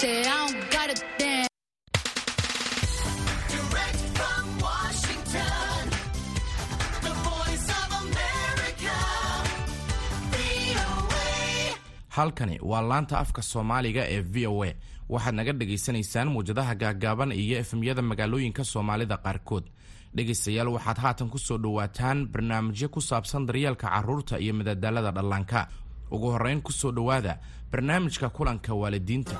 Say 0.00 0.20
I 0.20 0.24
don't 0.24 0.60
gotta 0.74 0.94
dance. 1.18 1.48
Direct 3.52 4.00
from 4.18 4.44
Washington, 4.66 5.80
the 7.06 7.12
voice 7.28 7.66
of 7.80 7.88
America, 8.04 8.96
VOA. 10.34 11.76
halkani 12.08 12.58
waa 12.62 12.80
laanta 12.90 13.18
afka 13.18 13.42
soomaaliga 13.42 14.02
ee 14.14 14.20
v 14.20 14.46
o 14.46 14.64
a 14.64 14.70
waxaad 15.08 15.34
naga 15.34 15.52
dhagaysanaysaan 15.60 16.28
muwjadaha 16.34 16.74
gaaggaaban 16.82 17.32
iyo 17.32 17.56
efemyada 17.62 18.02
magaalooyinka 18.10 18.64
soomaalida 18.72 19.16
qaarkood 19.24 19.64
dhegaystayaal 20.16 20.68
waxaad 20.76 20.98
haatan 21.04 21.28
ku 21.34 21.38
soo 21.38 21.58
dhowaataan 21.64 22.18
barnaamijyo 22.32 22.88
ku 22.94 23.00
saabsan 23.00 23.46
daryeelka 23.46 23.86
carruurta 23.94 24.38
iyo 24.44 24.52
madadaalada 24.54 25.10
dhallaanka 25.16 25.60
ugu 26.10 26.26
horrayn 26.34 26.60
ku 26.62 26.72
soo 26.72 26.92
dhowaada 26.92 27.38
barnaamijka 27.72 28.28
kulanka 28.28 28.74
waalidiinta 28.74 29.36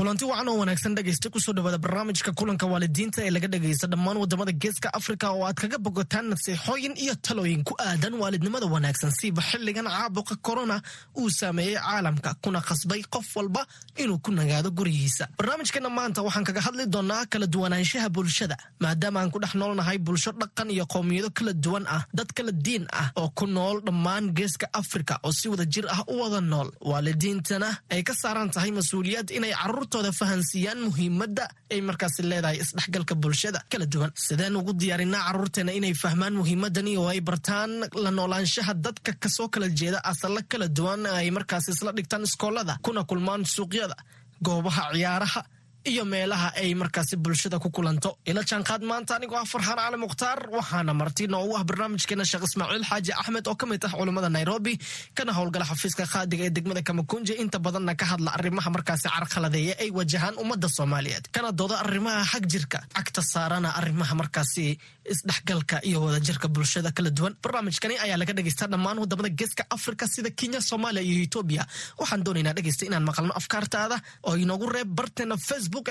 kulanti 0.00 0.24
wacan 0.24 0.48
oo 0.48 0.56
wanaagsan 0.58 0.94
dhegaysta 0.96 1.28
ku 1.30 1.36
soo 1.40 1.52
dhawaada 1.52 1.76
barnaamijka 1.78 2.32
kulanka 2.32 2.64
waalidiinta 2.66 3.20
ee 3.26 3.30
laga 3.30 3.48
dhagaysta 3.52 3.86
dhammaan 3.86 4.16
waddamada 4.16 4.52
geeska 4.52 4.88
afrika 4.98 5.28
oo 5.36 5.44
aad 5.44 5.54
kaga 5.60 5.76
bogotaan 5.78 6.26
nasiixooyin 6.32 6.96
iyo 6.96 7.14
talooyin 7.20 7.60
ku 7.68 7.74
aadan 7.78 8.14
waalidnimada 8.16 8.64
wanaagsan. 8.66 9.12
Siiba 9.12 9.42
xiligan 9.42 9.84
caabuqa 9.84 10.36
korona 10.40 10.80
uu 11.20 11.28
saameeyey 11.30 11.76
caalamka 11.76 12.32
kuna 12.42 12.60
qasbay 12.68 13.02
qof 13.12 13.28
walba 13.36 13.66
inuu 14.00 14.18
ku 14.24 14.30
nagaado 14.32 14.70
gurigiisa. 14.72 15.28
Barnaamijkana 15.36 15.88
maanta 15.92 16.22
waxaan 16.24 16.44
kaga 16.48 16.60
hadli 16.64 16.86
doonaa 16.88 17.26
kala 17.28 17.46
duwanaanshaha 17.46 18.08
bulshada 18.08 18.56
maadaama 18.80 19.20
aan 19.20 19.30
ku 19.30 19.38
dhex 19.38 19.52
noolnahay 19.54 19.98
bulsho 19.98 20.32
dhaqan 20.32 20.70
iyo 20.72 20.86
qowmiyado 20.88 21.28
kala 21.36 21.52
duwan 21.52 21.84
ah 21.96 22.02
dad 22.16 22.32
kala 22.32 22.52
diin 22.52 22.88
ah 23.00 23.12
oo 23.20 23.28
ku 23.36 23.44
nool 23.46 23.84
dhammaan 23.84 24.32
geeska 24.32 24.66
afrika 24.72 25.20
oo 25.28 25.32
si 25.32 25.48
wada 25.52 25.64
jir 25.68 25.84
ah 25.92 26.00
u 26.08 26.24
wada 26.24 26.40
nool. 26.40 26.72
Waalidiintana 26.80 27.68
ay 27.92 28.00
ka 28.02 28.14
saaran 28.22 28.48
tahay 28.54 28.72
mas'uuliyad 28.72 29.28
inay 29.36 29.52
caruurtooda 29.90 30.12
fahansiiyaan 30.12 30.78
muhiimadda 30.86 31.44
ay 31.72 31.80
markaasi 31.80 32.22
leedahay 32.30 32.58
isdhexgalka 32.62 33.14
bulshada 33.14 33.60
kala 33.70 33.86
duwan. 33.92 34.10
Sideen 34.14 34.56
ugu 34.56 34.72
diyaarinaa 34.80 35.22
caruurteena 35.26 35.72
inay 35.72 35.94
fahmaan 35.94 36.34
muhiimadani 36.40 36.96
oo 36.96 37.08
ay 37.08 37.20
bartaan 37.20 37.70
la 37.94 38.10
noolaanshaha 38.10 38.74
dadka 38.84 39.12
ka 39.22 39.28
soo 39.28 39.48
kala 39.48 39.68
jeeda 39.68 39.98
asalla 40.04 40.42
kala 40.48 40.68
duwan 40.68 41.06
ay 41.06 41.30
markaasi 41.30 41.70
isla 41.74 41.92
dhigtaan 41.96 42.22
iskoolada 42.28 42.78
kuna 42.82 43.02
kulmaan 43.04 43.44
suuqyada 43.44 43.96
goobaha 44.44 44.92
ciyaaraha 44.94 45.40
iyo 45.84 46.04
meelaha 46.04 46.52
ay 46.56 46.74
markaasi 46.74 47.16
bulshada 47.16 47.58
ku 47.58 47.70
kulanto. 47.70 48.18
Ila 48.26 48.42
jaanqaad 48.44 48.82
maanta 48.84 49.16
anigoo 49.16 49.36
ah 49.40 49.44
farxaan 49.48 49.78
cali 49.80 49.96
mukhtaar 49.96 50.38
waxaana 50.52 50.92
marti 50.94 51.24
noogu 51.26 51.56
ah 51.56 51.64
barnaamijkeena 51.64 52.24
sheekh 52.24 52.44
ismaaciil 52.48 52.84
xaaji 52.90 53.12
axmed 53.20 53.46
oo 53.48 53.56
ka 53.56 53.66
mid 53.66 53.84
ah 53.84 53.92
culummada 53.96 54.28
nairobi 54.28 54.74
kana 55.14 55.32
howlgala 55.32 55.64
xafiiska 55.70 56.04
qaadiga 56.12 56.44
ee 56.44 56.50
degmada 56.56 56.82
kamakunje. 56.82 57.32
Inta 57.42 57.58
badanna 57.58 57.94
ka 58.00 58.04
hadla 58.12 58.30
arrimaha 58.36 58.68
markaasi 58.76 59.08
carqaladeeya 59.08 59.74
ay 59.80 59.90
wajahaan 59.90 60.36
ummadda 60.42 60.68
soomaaliyeed. 60.68 61.24
Kana 61.34 61.52
dooda 61.52 61.76
arrimaha 61.84 62.24
xag 62.32 62.44
jirka 62.52 62.78
cagta 62.96 63.22
saarana 63.32 63.68
arrimaha 63.80 64.14
markaasi 64.20 64.66
isdhexgalka 65.14 65.76
iyo 65.88 65.98
wadajirka 66.04 66.48
bulshada 66.48 66.90
kala 66.96 67.10
duwan. 67.10 67.34
Barnaamijkani 67.42 67.94
ayaa 68.04 68.18
laga 68.20 68.32
dhagaystaa 68.36 68.68
dhammaan 68.72 68.98
waddamada 69.02 69.28
geeska 69.38 69.64
afrika 69.76 70.04
sida 70.14 70.30
kenya 70.30 70.60
soomaaliya 70.60 71.02
iyo 71.08 71.22
etoobiya 71.26 71.64
waxaan 72.00 72.22
doonaynaa 72.26 72.54
dhegaysta 72.56 72.84
inaan 72.88 73.04
maqalno 73.08 73.32
afkaartaada 73.40 73.96
oo 74.28 74.34
inoogu 74.44 74.66
reeb 74.74 74.88
barteena 74.98 75.36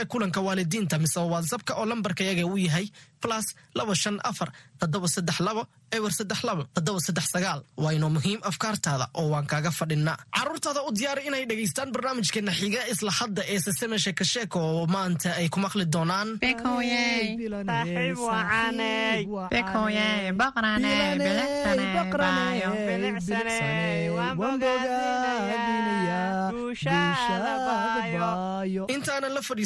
ee 0.02 0.06
kulanka 0.12 0.40
waalidiinta 0.48 0.96
mise 1.04 1.20
whatsappka 1.32 1.74
oo 1.80 1.86
lambarka 1.86 2.24
yaga 2.30 2.44
uu 2.52 2.58
yahay 2.58 2.86
plus 3.22 3.46
laba 3.76 3.94
shan 3.96 4.18
afar 4.30 4.50
toddoba 4.80 5.08
saddex 5.16 5.38
labo 5.48 5.64
ewer 5.98 6.12
saddex 6.18 6.40
labo 6.48 6.64
toddoba 6.76 7.00
saddex 7.06 7.26
sagaal. 7.34 7.60
Waa 7.78 7.92
inoo 7.98 8.10
muhiim 8.16 8.40
afkaartaada 8.50 9.06
oo 9.20 9.28
waan 9.34 9.46
kaaga 9.52 9.72
fadhinaa. 9.80 10.18
Caruurtaada 10.36 10.82
u 10.88 10.92
diyaari 10.98 11.22
inay 11.28 11.44
dhegaystaan 11.50 11.92
barnaamijkeena 11.94 12.52
xiga 12.60 12.82
isla 12.94 13.12
hadda 13.20 13.42
ee 13.54 13.60
seseme 13.66 13.98
sheekasheeka 14.04 14.58
oo 14.60 14.86
maanta 14.96 15.30
ay 15.40 15.48
ku 15.54 15.60
maqli 15.66 15.86
doonaan. 15.94 16.30
Saaxiib 16.40 18.18
wacaney 18.30 19.28
Bekoyey, 19.52 20.32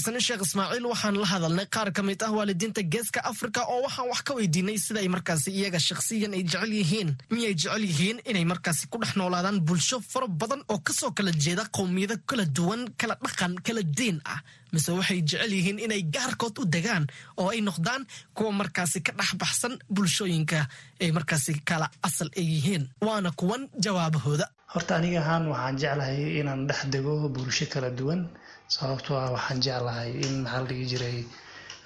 fadhiisanin 0.03 0.21
sheekh 0.27 0.41
ismaaciil 0.47 0.85
waxaan 0.91 1.15
la 1.21 1.25
hadalnay 1.33 1.65
qaar 1.75 1.89
ka 1.95 2.01
mid 2.03 2.21
ah 2.23 2.31
waalidiinta 2.37 2.81
geeska 2.93 3.19
afrika 3.31 3.61
oo 3.73 3.81
waxaan 3.85 4.07
wax 4.11 4.21
ka 4.27 4.33
weydiinay 4.37 4.77
sida 4.77 4.99
ay 4.99 5.07
markaasi 5.15 5.49
iyaga 5.51 5.79
shakhsiyan 5.79 6.33
ay 6.37 6.43
jecel 6.43 6.71
yihiin 6.79 7.09
miyay 7.31 7.53
jecel 7.55 7.83
yihiin 7.89 8.17
inay 8.29 8.45
markaasi 8.45 8.87
ku 8.91 8.97
dhex 9.01 9.15
noolaadaan 9.15 9.59
bulsho 9.67 9.97
fara 10.11 10.27
badan 10.27 10.61
oo 10.71 10.79
ka 10.85 10.93
soo 10.93 11.11
kala 11.17 11.31
jeeda 11.31 11.63
qowmiyado 11.75 12.15
kala 12.29 12.45
duwan 12.45 12.81
kala 12.99 13.15
dhaqan 13.23 13.53
kala 13.65 13.81
diin 13.97 14.19
ah. 14.25 14.39
Mise 14.73 14.89
waxay 14.91 15.21
jecel 15.29 15.51
yihiin 15.53 15.79
inay 15.85 16.01
gaarkood 16.13 16.55
u 16.59 16.63
degaan 16.65 17.05
oo 17.39 17.47
ay 17.53 17.61
noqdaan 17.61 18.03
kuwa 18.35 18.51
markaasi 18.59 18.99
ka 19.05 19.11
dhex 19.17 19.31
baxsan 19.41 19.73
bulshooyinka 19.95 20.59
ay 21.01 21.11
markaasi 21.15 21.53
kala 21.69 21.87
asal 22.07 22.27
ay 22.37 22.43
yihiin. 22.53 22.83
Waana 23.05 23.31
kuwan 23.39 23.69
jawaabahooda. 23.83 24.45
Horta 24.73 24.95
aniga 24.97 25.19
ahaan 25.21 25.43
waxaan 25.53 25.75
jeclahay 25.81 26.39
inaan 26.41 26.67
dhex 26.67 26.79
dego 26.93 27.29
bulsho 27.29 27.65
kala 27.73 27.89
duwan 27.99 28.21
sababtoo 28.67 29.17
ah 29.17 29.31
waxaan 29.35 29.59
jeclahay 29.65 30.09
in 30.25 30.43
maxaa 30.43 30.61
la 30.61 30.67
dhihi 30.69 30.85
jiray 30.91 31.17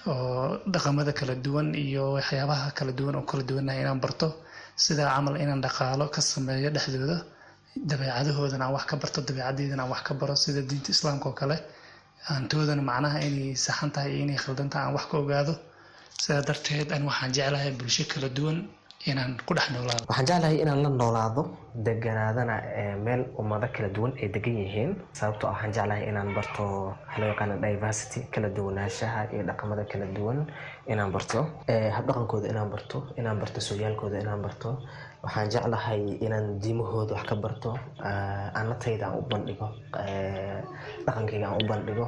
oo 0.08 0.58
dhaqamada 0.74 1.12
kala 1.20 1.36
duwan 1.46 1.68
iyo 1.76 2.04
waxyaabaha 2.18 2.68
kala 2.78 2.92
duwan 3.00 3.16
oo 3.20 3.26
kala 3.30 3.44
duwanahay 3.50 3.82
inaan 3.84 4.00
barto. 4.00 4.28
Sidaa 4.84 5.10
camal 5.16 5.36
inaan 5.44 5.62
dhaqaalo 5.66 6.06
ka 6.14 6.22
sameeyo 6.22 6.70
dhexdooda 6.76 7.18
dabeecadahoodana 7.90 8.64
aan 8.66 8.74
wax 8.78 8.86
ka 8.90 8.96
barto 9.02 9.20
dabeecadeydana 9.28 9.84
aan 9.84 9.90
wax 9.94 10.02
ka 10.08 10.14
baro. 10.20 10.36
Sida 10.36 10.62
diinta 10.70 10.90
islaamka 10.96 11.26
oo 11.30 11.36
kale 11.42 11.58
aantoodana 12.30 12.82
macnaha 12.90 13.18
inay 13.28 13.56
saxan 13.66 13.90
tahay 13.96 14.12
iyo 14.16 14.22
inay 14.26 14.38
khaldan 14.44 14.70
tahay 14.72 14.86
aan 14.88 14.94
wax 14.98 15.06
ka 15.12 15.16
ogaado. 15.22 15.54
Sidaa 16.22 16.42
darteed 16.48 16.90
ani 16.96 17.06
waxaan 17.10 17.32
jeclahay 17.36 17.72
bulsho 17.80 18.04
kala 18.12 18.30
duwan 18.38 18.58
inaan 19.12 19.34
ku 19.48 19.54
dhex 19.58 19.68
noolaado. 19.74 20.04
Waxaan 20.10 20.26
jeclahay 20.30 20.58
inaan 20.64 20.80
la 20.84 20.90
noolaado 20.90 21.42
deganaadana 21.86 22.56
ee 22.82 22.96
meel 23.06 23.22
ummado 23.42 23.68
kala 23.76 23.90
duwan 23.96 24.14
ay 24.22 24.28
degan 24.36 24.56
yihiin. 24.64 24.92
Sababtoo 25.20 25.48
ah 25.50 25.54
waxaan 25.54 25.74
jeclahay 25.76 26.04
inaan 26.10 26.30
barto 26.36 26.64
waxa 27.08 27.20
loo 27.22 27.30
yaqaana 27.32 27.56
diversity 27.66 28.20
kala 28.34 28.48
duwanaanshaha 28.58 29.22
iyo 29.34 29.44
dhaqamada 29.50 29.84
kala 29.92 30.06
duwan 30.16 30.40
inaan 30.92 31.12
barto. 31.16 31.40
Ee 31.72 31.90
habdhaqankooda 31.98 32.48
inaan 32.54 32.70
barto 32.74 32.98
inaan 33.20 33.38
barto 33.42 33.60
sooyaalkooda 33.68 34.18
inaan 34.26 34.42
barto. 34.46 34.70
Waxaan 35.24 35.48
jeclahay 35.54 36.02
inaan 36.26 36.60
diimahooda 36.62 37.14
wax 37.16 37.26
ka 37.30 37.36
barto. 37.36 37.72
Aan 38.58 38.66
la 38.70 38.76
tayda 38.84 39.06
aan 39.08 39.18
u 39.20 39.24
bandhigo. 39.32 39.68
Ee, 40.08 40.62
dhaqankayga 41.06 41.46
aan 41.48 41.58
u 41.62 41.68
bandhigo 41.72 42.06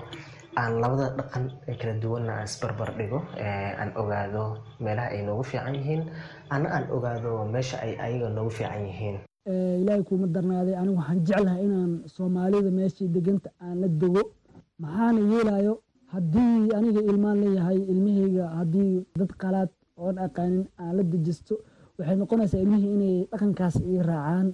aan 0.58 0.74
labada 0.82 1.08
dhaqan 1.18 1.46
ee 1.68 1.76
kala 1.80 1.94
duwanna 2.04 2.32
aan 2.38 2.46
isbarbar 2.50 2.90
dhigo 2.98 3.20
ee, 3.38 3.72
aan 3.82 3.92
ogaado 4.02 4.44
meelaha 4.84 5.08
ay 5.16 5.22
noogu 5.28 5.44
fiican 5.44 5.76
yihiin 5.76 6.02
ana 6.50 6.68
aan 6.76 6.86
ogaado 6.96 7.32
meesha 7.54 7.78
ay 7.86 7.94
ayaga 8.06 8.30
noogu 8.30 8.50
fiican 8.58 8.84
yihiin. 8.90 9.18
Ee, 9.50 9.82
ilaahay 9.82 10.04
kuuma 10.04 10.28
darnaaday 10.36 10.76
anigu 10.82 10.98
waxaan 11.00 11.20
jeclahay 11.28 11.62
inaan 11.68 11.92
soomaalida 12.16 12.72
meeshii 12.80 13.08
deganta 13.16 13.50
aan 13.66 13.78
la 13.82 13.88
dego 14.02 14.22
maxaana 14.82 15.20
yeelayo 15.32 15.74
haddii 16.14 16.72
aniga 16.78 17.02
ilmaan 17.12 17.38
leeyahay 17.44 17.78
ilmahayga 17.92 18.46
haddii 18.60 18.94
dad 19.20 19.32
qalaad 19.42 19.70
oon 19.98 20.18
aqaanin 20.26 20.66
aan 20.82 20.94
la 20.98 21.04
dejisto 21.12 21.56
waxay 21.98 22.16
noqonaysaa 22.22 22.62
ilmihii 22.66 22.94
inay 22.98 23.16
dhaqankaas 23.32 23.76
ii 23.92 24.02
raacaan 24.10 24.48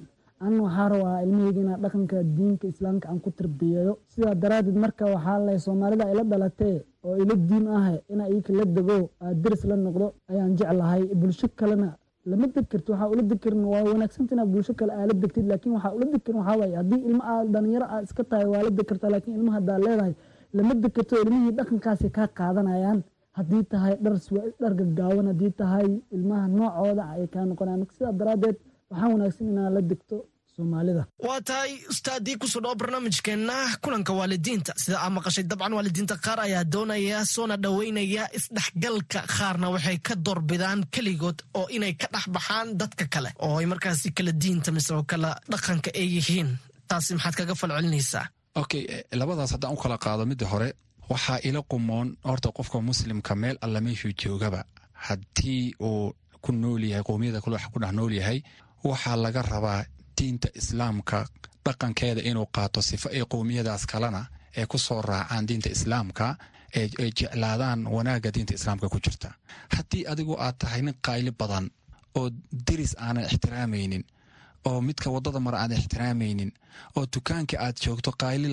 anna 0.47 0.61
waxaa 0.67 0.88
rabaa 0.94 1.17
ilmahayga 1.25 1.75
dhaqanka 1.83 2.17
diinka 2.38 2.66
islaamka 2.73 3.06
aan 3.11 3.19
ku 3.25 3.29
tarbiyeeyo. 3.39 3.94
Sidaa 4.13 4.35
daraaddeed 4.44 4.78
marka 4.83 5.03
waxaa 5.16 5.39
leh 5.47 5.57
soomaalida 5.66 6.06
ila 6.13 6.23
dhalatee 6.31 6.78
oo 7.06 7.16
ila 7.23 7.33
diin 7.50 7.66
ah 7.78 7.85
inaa 8.13 8.28
iyaka 8.33 8.51
la 8.59 8.66
dego 8.78 8.97
aa 9.23 9.34
deris 9.44 9.63
la 9.69 9.75
noqdo 9.85 10.07
ayaan 10.31 10.51
jeclahay. 10.59 11.01
Bulsho 11.22 11.47
kalena 11.59 11.90
lama 12.29 12.46
degkarto 12.55 12.90
waxaa 12.93 13.09
ula 13.14 13.23
degkarin 13.31 13.64
waa 13.73 13.84
wanaagsanta 13.91 14.31
inaad 14.35 14.49
bulsho 14.53 14.73
kale 14.79 14.91
aa 14.99 15.05
la 15.09 15.14
degtid 15.22 15.46
laakiin 15.52 15.73
waxaa 15.78 15.93
ula 15.97 16.05
degkarin 16.14 16.40
waxaa 16.41 16.58
waaye 16.61 16.75
haddii 16.81 17.02
ilmo 17.09 17.23
aa 17.31 17.41
dhalinyaro 17.53 17.87
aa 17.93 18.02
iska 18.05 18.23
tahay 18.29 18.47
waa 18.53 18.61
la 18.67 18.72
degkartaa 18.78 19.09
laakiin 19.14 19.35
ilmaha 19.40 19.55
haddaa 19.59 19.78
leedahay 19.85 20.14
lama 20.58 20.73
degkarto 20.84 21.14
ilmihii 21.23 21.52
dhaqankaasi 21.58 22.08
kaa 22.17 22.28
qaadanayaan. 22.40 22.99
Haddii 23.37 23.64
tahay 23.72 23.93
dhar 24.03 24.16
dhar 24.61 24.73
haddii 25.29 25.52
tahay 25.61 25.87
ilmaha 26.16 26.46
noocooda 26.58 27.03
ay 27.14 27.23
kaa 27.34 27.46
noqonayaan. 27.49 27.79
Marka 27.84 27.93
sidaa 27.97 28.14
daraaddeed 28.22 28.58
waxaa 28.91 29.09
wanaagsan 29.14 29.47
inaad 29.52 29.73
la 29.78 29.81
degto 29.91 30.16
soomaalida. 30.55 31.03
Waa 31.28 31.41
tahay 31.47 31.72
ustaadii 31.93 32.37
ku 32.41 32.47
soo 32.47 32.61
dhawo 32.63 32.75
barnaamijkeenna 32.81 33.53
kulanka 33.84 34.13
waalidiinta. 34.19 34.73
Sida 34.84 34.97
aa 35.03 35.09
maqashay 35.09 35.43
dabcan 35.43 35.73
waalidiinta 35.78 36.16
qaar 36.25 36.40
ayaa 36.47 36.63
doonaya 36.73 37.25
soona 37.25 37.55
dhoweynaya 37.63 38.23
isdhexgalka 38.37 39.19
qaarna 39.37 39.67
waxay 39.73 39.97
ka 40.07 40.13
doorbidaan 40.25 40.79
keligood 40.93 41.40
oo 41.59 41.67
inay 41.75 41.93
ka 42.02 42.07
dhex 42.13 42.25
baxaan 42.35 42.67
dadka 42.79 43.05
kale 43.13 43.29
oo 43.46 43.57
ay 43.59 43.66
markaasi 43.72 44.07
kala 44.17 44.31
diinta 44.41 44.72
mise 44.75 44.91
oo 44.93 45.03
kala 45.11 45.29
dhaqanka 45.52 45.90
ay 45.99 46.07
yihiin. 46.16 46.49
Taasi 46.90 47.13
maxaad 47.16 47.35
kaga 47.40 47.55
falcelinaysaa. 47.61 48.25
Okay 48.61 48.84
eh, 48.93 49.03
labadaas 49.19 49.51
haddaan 49.55 49.73
u 49.73 49.78
kala 49.84 49.97
qaado 49.97 50.23
midda 50.25 50.46
hore 50.51 50.69
waxaa 51.11 51.40
ila 51.47 51.61
qumoon 51.72 52.08
horta 52.28 52.49
qofka 52.58 52.78
muslimka 52.81 53.34
meel 53.41 53.58
alla 53.66 53.79
meeshuu 53.85 54.13
joogaba. 54.22 54.61
Haddii 55.05 55.73
uu 55.81 56.13
ku 56.43 56.51
nool 56.51 56.84
yahay 56.90 57.03
qowmiyada 57.03 57.41
kale 57.41 57.55
wax 57.58 57.66
ku 57.73 57.79
dhex 57.79 57.91
nool 57.97 58.13
yahay 58.19 58.40
waxaa 58.90 59.16
laga 59.23 59.41
rabaa 59.41 59.81
diinta 60.17 60.47
islaamka 60.59 61.17
dhaqankeeda 61.66 62.22
inuu 62.29 62.47
qaato 62.56 62.79
sifo 62.90 63.08
ay 63.16 63.23
qowmiyadaas 63.34 63.84
kalena 63.91 64.22
ay 64.58 64.66
ku 64.72 64.78
soo 64.78 65.02
raacaan 65.02 65.46
diinta 65.50 65.70
islaamka 65.76 66.28
ay 66.76 67.09
jeclaadaan 67.20 67.79
wanaagga 67.96 68.29
diinta 68.35 68.53
islaamka 68.59 68.90
ku 68.94 69.00
jirta. 69.06 69.29
Haddii 69.76 70.03
adigu 70.12 70.34
aad 70.46 70.56
tahay 70.62 70.82
nin 70.82 70.96
qayli 71.08 71.32
badan 71.40 71.66
oo 72.20 72.29
deris 72.67 72.94
aanan 73.06 73.26
ixtiraamaynin 73.32 74.03
oo 74.70 74.79
midka 74.88 75.08
waddada 75.16 75.40
mara 75.46 75.58
aad 75.64 75.72
ixtiraamaynin 75.79 76.52
oo 76.97 77.03
dukaanka 77.14 77.56
aad 77.66 77.76
joogto 77.84 78.11
qayli 78.23 78.47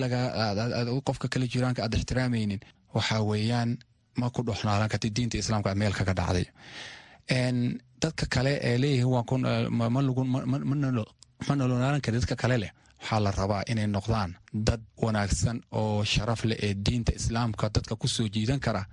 qofka 1.07 1.27
kale 1.33 1.45
jiraanka 1.53 1.81
aad 1.83 1.93
ixtiraamaynin 1.99 2.59
waxaa 2.95 3.21
weeyaan 3.29 3.69
ma 4.19 4.29
ku 4.35 4.41
dhoxnaalan 4.47 4.89
karti 4.91 5.09
diinta 5.15 5.37
islaamka 5.37 5.75
meel 5.79 5.93
kaga 5.99 6.13
dhacday. 6.19 6.45
Dadka 8.01 8.25
kale 8.33 8.53
ee 8.69 8.77
leeyihiin 8.81 9.09
ma 9.71 9.87
nolonaalan 11.51 12.01
kari 12.01 12.17
dadka 12.19 12.35
kale 12.35 12.57
leh. 12.63 12.71
Waxaa 13.01 13.19
la 13.19 13.31
rabaa 13.31 13.63
inay 13.71 13.87
noqdaan 13.87 14.31
dad 14.67 14.81
wanaagsan 15.03 15.57
oo 15.71 16.03
sharaf 16.03 16.41
leh 16.49 16.57
ee 16.65 16.73
diinta 16.85 17.11
islaamka 17.19 17.69
dadka 17.75 17.95
ku 17.95 18.07
soo 18.07 18.27
jiidan 18.33 18.59
kara. 18.59 18.83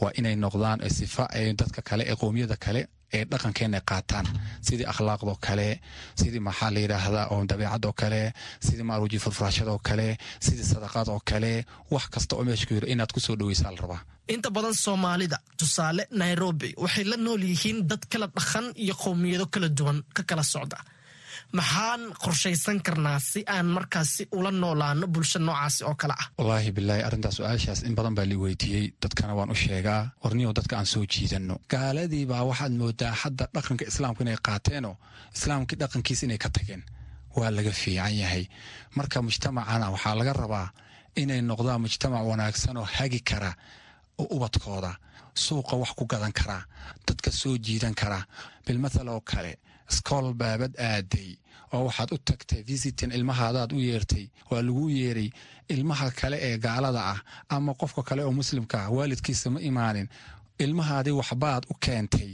Waa 0.00 0.10
inay 0.18 0.36
noqdaan 0.36 0.78
sifa 0.90 1.24
ee 1.34 1.52
dadka 1.60 1.80
kale 1.82 2.02
ee 2.10 2.16
qowmiyada 2.20 2.56
kale 2.64 2.82
ee 3.16 3.24
dhaqankeena 3.30 3.80
qaataan. 3.90 4.26
Sidii 4.66 4.86
akhlaaqdoo 4.92 5.36
kale 5.46 5.80
sidii 6.20 6.40
maxaa 6.48 6.70
la 6.74 6.80
yidhaahdaa 6.84 7.26
oo 7.32 7.44
dabeecadoo 7.50 7.92
kale 8.00 8.32
sidii 8.66 8.82
maaruji 8.90 9.18
furfurashadoo 9.24 9.78
kale 9.88 10.16
sidii 10.46 10.64
sadaqadoo 10.72 11.20
kale 11.30 11.52
wax 11.94 12.04
kasta 12.14 12.36
oo 12.36 12.44
meesha 12.44 12.66
ku 12.66 12.74
yiro 12.74 12.86
inaad 12.92 13.12
ku 13.14 13.20
soo 13.20 13.36
dhoweysaa 13.40 13.70
la 13.74 13.80
rabaa. 13.84 14.00
Inta 14.34 14.50
badan 14.50 14.74
soomaalida 14.74 15.38
tusaale 15.58 16.02
nairobi 16.10 16.74
waxay 16.82 17.04
la 17.04 17.16
nool 17.16 17.42
yihiin 17.50 17.78
dad 17.90 18.02
kala 18.12 18.26
dhaqan 18.36 18.66
iyo 18.84 18.94
qowmiyado 19.02 19.46
kala 19.54 19.68
duwan 19.78 19.98
ka 20.16 20.22
kala 20.22 20.42
socda 20.42 20.78
maxaan 21.58 22.02
qorshaysan 22.22 22.78
karnaa 22.86 23.18
si 23.30 23.40
aan 23.54 23.66
markaasi 23.76 24.22
ula 24.38 24.50
noolaano 24.50 25.06
bulsho 25.14 25.38
noocaasi 25.38 25.84
oo 25.84 25.94
kale 26.00 26.14
ah? 26.22 26.26
Wallaahi 26.38 26.70
bilaahi 26.76 27.02
arrintaas 27.02 27.36
su'aashaas 27.38 27.80
in 27.88 27.94
badan 27.98 28.14
baa 28.14 28.24
lii 28.30 28.36
weydiiyey. 28.44 28.86
Dadkana 29.02 29.34
waan 29.38 29.50
u 29.50 29.54
sheegaa. 29.54 30.02
Warniyow 30.24 30.52
dadka 30.58 30.76
aan 30.78 30.86
soo 30.86 31.04
jiidanno. 31.12 31.54
Gaaladii 31.72 32.26
baa 32.30 32.42
waxaad 32.50 32.72
moodaa 32.80 33.12
hadda 33.22 33.44
dhaqanka 33.54 33.84
islaamka 33.90 34.20
inay 34.24 34.38
qaateenoo 34.48 34.96
islaamkii 35.36 35.78
dhaqankiis 35.82 36.22
inay 36.22 36.38
ka 36.44 36.48
tageen. 36.56 36.82
Waa 37.36 37.50
laga 37.56 37.70
fiican 37.82 38.14
yahay. 38.22 38.44
Marka 38.96 39.22
mujtamacana 39.22 39.86
waxaa 39.94 40.14
laga 40.20 40.32
rabaa 40.42 40.68
inay 41.22 41.40
noqdaan 41.50 41.80
mujtamac 41.84 42.22
wanaagsan 42.30 42.76
oo 42.76 42.86
hagi 42.96 43.20
kara 43.30 43.52
ubadkooda. 44.18 44.92
Suuqa 45.34 45.76
wax 45.76 45.90
ku 45.98 46.04
gadan 46.06 46.32
karaa 46.32 46.62
dadka 47.06 47.30
soo 47.30 47.56
jiidan 47.58 47.94
karaa 47.94 48.24
bilmathal 48.66 49.08
oo 49.08 49.20
kale 49.20 49.52
iskool 49.90 50.34
baabad 50.34 50.74
aaday 50.78 51.30
oo 51.72 51.84
waxaad 51.88 52.10
u 52.14 52.18
tagtay 52.18 52.62
visitin 52.62 53.10
ilmahaadaad 53.12 53.72
u 53.72 53.80
yeertay 53.88 54.26
waa 54.50 54.62
laguu 54.66 54.88
yeeray 54.90 55.30
ilmaha 55.74 56.10
kale 56.10 56.36
ee 56.48 56.58
gaalada 56.58 57.02
ah 57.12 57.20
ama 57.48 57.72
qofka 57.80 58.02
kale 58.08 58.22
oo 58.24 58.32
muslimka 58.40 58.76
ah 58.84 58.90
waalidkiisa 58.96 59.50
ma 59.54 59.60
imaanin. 59.60 60.08
Ilmahaadii 60.64 61.10
waxbaad 61.20 61.62
u 61.70 61.74
keentay. 61.84 62.30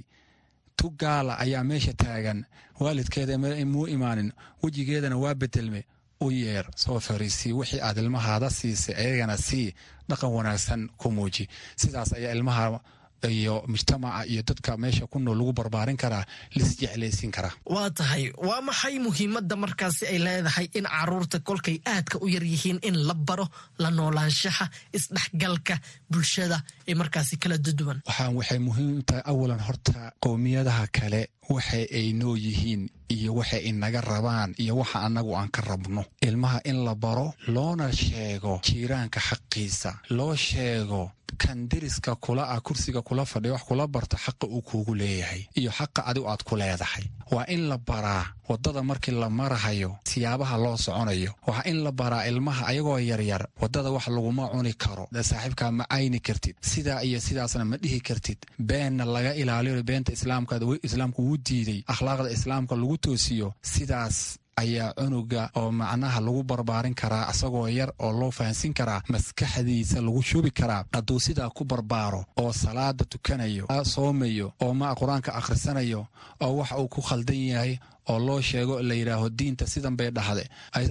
Tu 0.77 0.91
gaala 1.01 1.33
ayaa 1.45 1.65
meesha 1.65 1.93
taagan. 1.93 2.45
Waalidkeeda 2.81 3.39
muu 3.73 3.87
imaanin. 3.87 4.33
Wejigeedana 4.63 5.17
waa 5.17 5.35
bedelme 5.35 5.85
u 6.21 6.31
yeer. 6.31 6.67
Soo 6.77 7.01
fariisii 7.01 7.53
wixii 7.53 7.81
aad 7.81 7.99
ilmahaada 7.99 8.51
siisay 8.51 8.95
ayagana 9.03 9.37
sii 9.37 9.75
dhaqan 10.09 10.31
wanaagsan 10.37 10.89
ku 11.01 11.11
muuji. 11.17 11.49
Sidaas 11.77 12.13
ayaa 12.13 12.33
ilmaha 12.37 12.81
iyo 13.29 13.65
mujtamaca 13.69 14.27
iyo 14.27 14.43
dadka 14.43 14.77
meesha 14.77 15.07
ku 15.07 15.19
nool 15.19 15.39
lagu 15.39 15.53
barbaarin 15.53 15.97
karaa 15.97 16.25
lis 16.57 16.77
jeclaysiin 16.81 17.31
karaa. 17.37 17.53
Waa 17.75 17.91
tahay 17.91 18.33
waa 18.49 18.61
maxay 18.61 18.99
muhiimadda 18.99 19.57
markaasi 19.57 20.07
ay 20.07 20.19
leedahay 20.19 20.67
in 20.79 20.85
carruurta 20.85 21.39
kolkay 21.49 21.77
aadka 21.87 22.19
u 22.23 22.29
yar 22.29 22.43
yihiin 22.45 22.79
in 22.83 22.97
la 23.09 23.15
baro 23.15 23.47
la 23.79 23.91
noolaanshaha 23.91 24.67
isdhexgalka 24.97 25.79
bulshada 26.11 26.63
ee 26.89 26.95
markaasi 26.95 27.37
kala 27.43 27.57
duduwan 27.59 27.99
waxay 28.39 28.59
muhiim 28.59 29.03
tahay 29.09 29.23
awalan 29.31 29.61
horta 29.67 30.13
qowmiyadaha 30.25 30.87
kale 30.97 31.23
waxa 31.55 31.77
ay 31.99 32.13
noo 32.21 32.35
yihiin 32.37 32.83
iyo 33.15 33.31
waxa 33.39 33.59
inaga 33.71 34.01
rabaan 34.01 34.51
iyo 34.63 34.75
waxa 34.81 34.99
annagu 35.07 35.33
aan 35.39 35.49
ka 35.55 35.63
rabno. 35.63 36.03
Ilmaha 36.29 36.59
in 36.71 36.79
la 36.87 36.95
baro 36.95 37.29
loona 37.55 37.93
sheego 37.93 38.61
jiiraanka 38.67 39.21
xaqiisa 39.29 39.91
loo 40.11 40.35
sheego 40.37 41.03
kan 41.39 41.69
deriska 41.69 42.15
kula 42.17 42.45
ah 42.55 42.61
kursiga 42.61 43.03
kula 43.03 43.25
fadhiya 43.27 43.53
wax 43.55 43.63
kula 43.69 43.87
barta 43.87 44.17
xaqa 44.17 44.47
uu 44.47 44.63
kuugu 44.63 44.95
leeyahay 44.95 45.43
iyo 45.61 45.71
xaqa 45.79 46.01
adigu 46.07 46.27
aad 46.29 46.43
ku 46.45 46.57
leedahay. 46.57 47.05
Waa 47.31 47.45
in 47.49 47.69
la 47.69 47.79
baraa 47.79 48.25
waddada 48.49 48.83
markii 48.83 49.11
la 49.23 49.29
marahayo 49.31 49.97
siyaabaha 50.05 50.57
loo 50.65 50.77
soconayo. 50.77 51.33
Waa 51.47 51.63
in 51.71 51.83
la 51.85 51.93
baraa 51.93 52.25
ilmaha 52.31 52.67
ayagoo 52.71 52.99
yaryar 52.99 53.43
waddada 53.61 53.91
wax 53.91 54.07
laguma 54.09 54.49
cuni 54.49 54.73
karo. 54.75 55.09
Saaxiibkaa 55.13 55.71
ma 55.79 55.85
cayni 55.91 56.21
kartid. 56.21 56.57
Sidaa 56.63 57.03
iyo 57.03 57.21
sidaasna 57.21 57.65
ma 57.65 57.77
dhihi 57.77 58.01
kartid. 58.01 58.39
Beenna 58.59 59.05
laga 59.05 59.35
ilaaliyo 59.35 59.83
beenta 59.83 60.13
islaamka 60.13 60.61
islaamku 60.83 61.21
wuu 61.27 61.37
diiday. 61.37 61.83
Akhlaaqda 61.93 62.31
islaamka 62.31 62.75
lagu 62.77 62.97
toosiyo 62.99 63.55
sidaas 63.63 64.39
ayaa 64.57 64.93
cunuga 64.99 65.51
oo 65.57 65.71
macnaha 65.73 66.21
lagu 66.21 66.43
barbaarin 66.43 66.95
karaa 66.95 67.31
isagoo 67.33 67.69
yar 67.69 67.91
oo 67.99 68.13
loo 68.21 68.31
fahansin 68.31 68.73
karaa 68.75 69.03
maskaxdiisa 69.13 70.01
lagu 70.01 70.23
shubi 70.23 70.51
karaa. 70.51 70.85
Hadduu 70.93 71.21
sidaa 71.21 71.51
ku 71.51 71.65
barbaaro 71.65 72.25
oo 72.41 72.53
salaada 72.53 73.05
tukanayo 73.05 73.67
soomayo 73.85 74.53
oo 74.63 74.73
ma 74.75 74.95
qur'aanka 74.95 75.31
akhrisanayo 75.39 76.07
oo 76.41 76.53
wax 76.59 76.71
uu 76.81 76.89
ku 76.89 77.01
khaldan 77.03 77.37
yahay 77.53 77.79
oo 78.09 78.19
loo 78.19 78.41
sheego 78.41 78.81
la 78.83 78.95
yidhaaho 78.95 79.29
diinta 79.39 79.67
sidan 79.67 79.97
bay 79.97 80.11
dhahde 80.11 80.45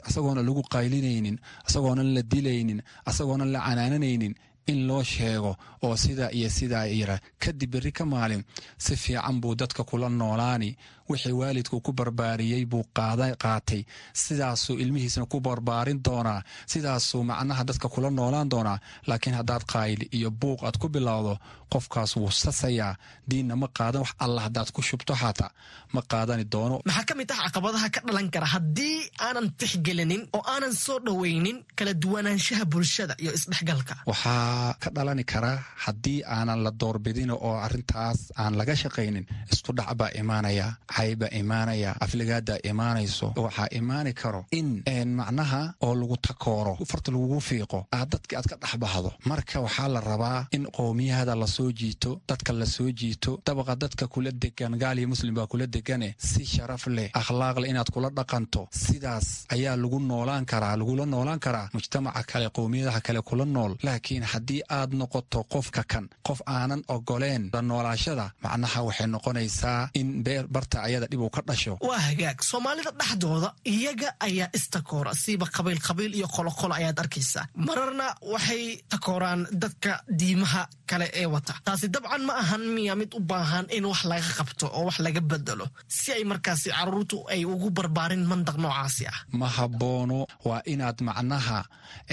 isagoona 0.09 0.41
lagu 0.43 0.61
qaylinaynin 0.73 1.37
isagoonan 1.67 2.13
la 2.15 2.21
dilaynin 2.21 2.81
isagoonan 3.09 3.51
la 3.53 3.59
canaananaynin 3.65 4.35
in 4.67 4.87
loo 4.87 5.03
sheego 5.03 5.55
oo 5.83 5.95
sidaa 6.03 6.29
iyo 6.37 6.49
sidaa 6.49 6.85
yira 6.85 7.19
kadib 7.43 7.69
berri 7.71 7.91
ka 7.91 8.05
maalin 8.05 8.43
si 8.77 8.95
fiican 8.95 9.37
buu 9.41 9.55
dadka 9.55 9.83
kula 9.83 10.09
noolaani 10.09 10.69
wixii 11.09 11.35
waalidku 11.39 11.77
ku 11.85 11.91
barbaariyey 11.99 12.63
buu 12.71 12.83
qaatay. 12.95 13.81
Sidaasuu 14.13 14.77
ilmihiisna 14.83 15.25
ku 15.31 15.37
barbaarin 15.47 15.99
doonaa. 16.07 16.41
Sidaasuu 16.71 17.23
macnaha 17.29 17.63
dadka 17.69 17.87
kula 17.93 18.09
noolaan 18.17 18.49
doonaa. 18.53 18.79
Laakiin 19.07 19.35
haddaad 19.39 19.63
qaayli 19.73 20.05
iyo 20.17 20.29
buuq 20.41 20.59
aad 20.67 20.77
ku 20.81 20.87
bilowdo 20.89 21.33
qofkaas 21.73 22.11
wuu 22.17 22.31
sasayaa. 22.31 22.95
Diinna 23.29 23.55
ma 23.61 23.67
qaadan 23.77 24.01
wax 24.05 24.13
alla 24.23 24.41
haddaad 24.45 24.69
ku 24.75 24.81
shubto 24.81 25.13
xataa 25.21 25.51
ma 25.93 26.01
qaadani 26.11 26.45
doono. 26.53 26.75
Maxaa 26.87 27.05
ka 27.09 27.13
mid 27.19 27.29
ah 27.31 27.39
caqabadaha 27.45 27.87
ka 27.95 27.99
dhalan 28.07 28.27
kara 28.33 28.47
haddii 28.55 28.97
aanan 29.25 29.47
tixgelinin 29.59 30.23
oo 30.35 30.41
aanan 30.53 30.73
soo 30.85 30.99
dhoweynin 31.05 31.57
kala 31.77 31.93
duwanaanshaha 32.03 32.65
bulshada 32.71 33.13
iyo 33.23 33.31
isdhexgalka? 33.37 33.95
Waxaa 34.11 34.73
ka 34.81 34.89
dhalani 34.95 35.23
karaa 35.31 35.57
haddii 35.85 36.19
aanan 36.35 36.59
la 36.65 36.71
doorbidin 36.81 37.31
oo 37.31 37.53
arrintaas 37.65 38.19
aan 38.41 38.53
laga 38.59 38.75
shaqaynin 38.81 39.25
isku 39.53 39.71
dhac 39.77 39.89
baa 39.99 40.11
imaanaya 40.21 40.67
cayba 40.97 41.27
imaanaya 41.41 41.91
afligaadaa 42.05 42.57
imaanayso 42.71 43.27
waxaa 43.45 43.67
imaani 43.79 44.13
karo 44.21 44.41
in 44.51 44.83
macnaha 45.19 45.61
oo 45.85 45.95
lagu 45.95 46.17
takooro 46.27 46.73
farta 46.91 47.11
lagugu 47.11 47.39
fiiqo 47.47 47.79
aad 47.97 48.09
dadki 48.13 48.35
aad 48.35 48.47
ka 48.51 48.55
dhexbahdo. 48.61 49.09
Marka 49.29 49.57
waxaa 49.65 49.87
la 49.95 49.99
rabaa 49.99 50.47
in 50.51 50.63
qowmiyahada 50.77 51.35
la 51.41 51.47
soo 51.47 51.71
jiito 51.79 52.11
dadka 52.29 52.53
la 52.53 52.65
soo 52.65 52.89
jiito 52.99 53.31
dabaqa 53.45 53.75
dadka 53.75 54.07
kula 54.07 54.31
degan 54.31 54.73
gaal 54.81 54.97
iyo 54.99 55.07
muslim 55.13 55.33
baa 55.37 55.47
kula 55.51 55.67
degane 55.75 56.15
si 56.17 56.45
sharaf 56.45 56.83
leh 56.87 57.09
akhlaaq 57.19 57.57
leh 57.61 57.69
inaad 57.71 57.89
kula 57.93 58.09
dhaqanto. 58.17 58.61
Sidaas 58.71 59.27
ayaa 59.55 59.75
lagu 59.81 59.99
noolaan 59.99 60.45
karaa 60.51 60.75
lagula 60.79 61.05
noolaan 61.13 61.39
karaa 61.45 61.69
mujtamaca 61.73 62.23
kale 62.31 62.47
qowmiyadaha 62.57 62.99
kale 63.05 63.21
kula 63.29 63.45
nool. 63.55 63.71
Laakiin 63.85 64.23
haddii 64.31 64.61
aad 64.77 64.91
noqoto 64.99 65.39
qofka 65.53 65.83
kan 65.91 66.05
qof 66.27 66.39
aanan 66.55 66.81
ogoleen 66.95 67.43
la 67.53 67.61
noolaashada 67.69 68.25
macnaha 68.43 68.79
waxay 68.87 69.07
noqonaysaa 69.15 69.89
in 69.99 70.07
barta 70.55 70.77
ayada 70.87 71.07
dhib 71.11 71.21
uu 71.25 71.29
ka 71.35 71.41
dhasho. 71.47 71.73
Waa 71.87 71.99
hagaag. 72.07 72.37
Soomaalida 72.49 72.91
dhexdooda 72.99 73.49
iyaga 73.73 74.09
ayaa 74.27 74.49
istakoora. 74.57 75.11
Siiba 75.23 75.45
qabiil 75.55 75.79
qabiil 75.87 76.13
iyo 76.19 76.27
qoloqolo 76.35 76.73
ayaad 76.79 76.97
arkaysaa. 77.03 77.45
Mararna 77.67 78.07
waxay 78.33 78.63
takooraan 78.91 79.41
dadka 79.61 79.91
diimaha 80.19 80.61
kale 80.89 81.07
ee 81.21 81.25
wata. 81.33 81.53
Taasi 81.65 81.87
dabcan 81.93 82.21
ma 82.27 82.33
ahan 82.43 82.63
miya 82.75 82.93
mid 82.99 83.11
u 83.17 83.19
baahan 83.31 83.65
in 83.77 83.85
wax 83.91 84.01
laga 84.11 84.29
qabto 84.39 84.65
oo 84.77 84.83
wax 84.87 84.97
laga 85.05 85.21
bedelo 85.31 85.65
si 85.97 86.09
ay 86.17 86.23
markaasi 86.31 86.69
caruurtu 86.77 87.17
ay 87.33 87.41
ugu 87.53 87.69
barbaarin 87.77 88.23
mandaq 88.31 88.57
noocaasi 88.63 89.03
ah. 89.13 89.17
Ma 89.39 89.47
haboono 89.57 90.19
waa 90.47 90.61
inaad 90.73 90.97
macnaha 91.07 91.59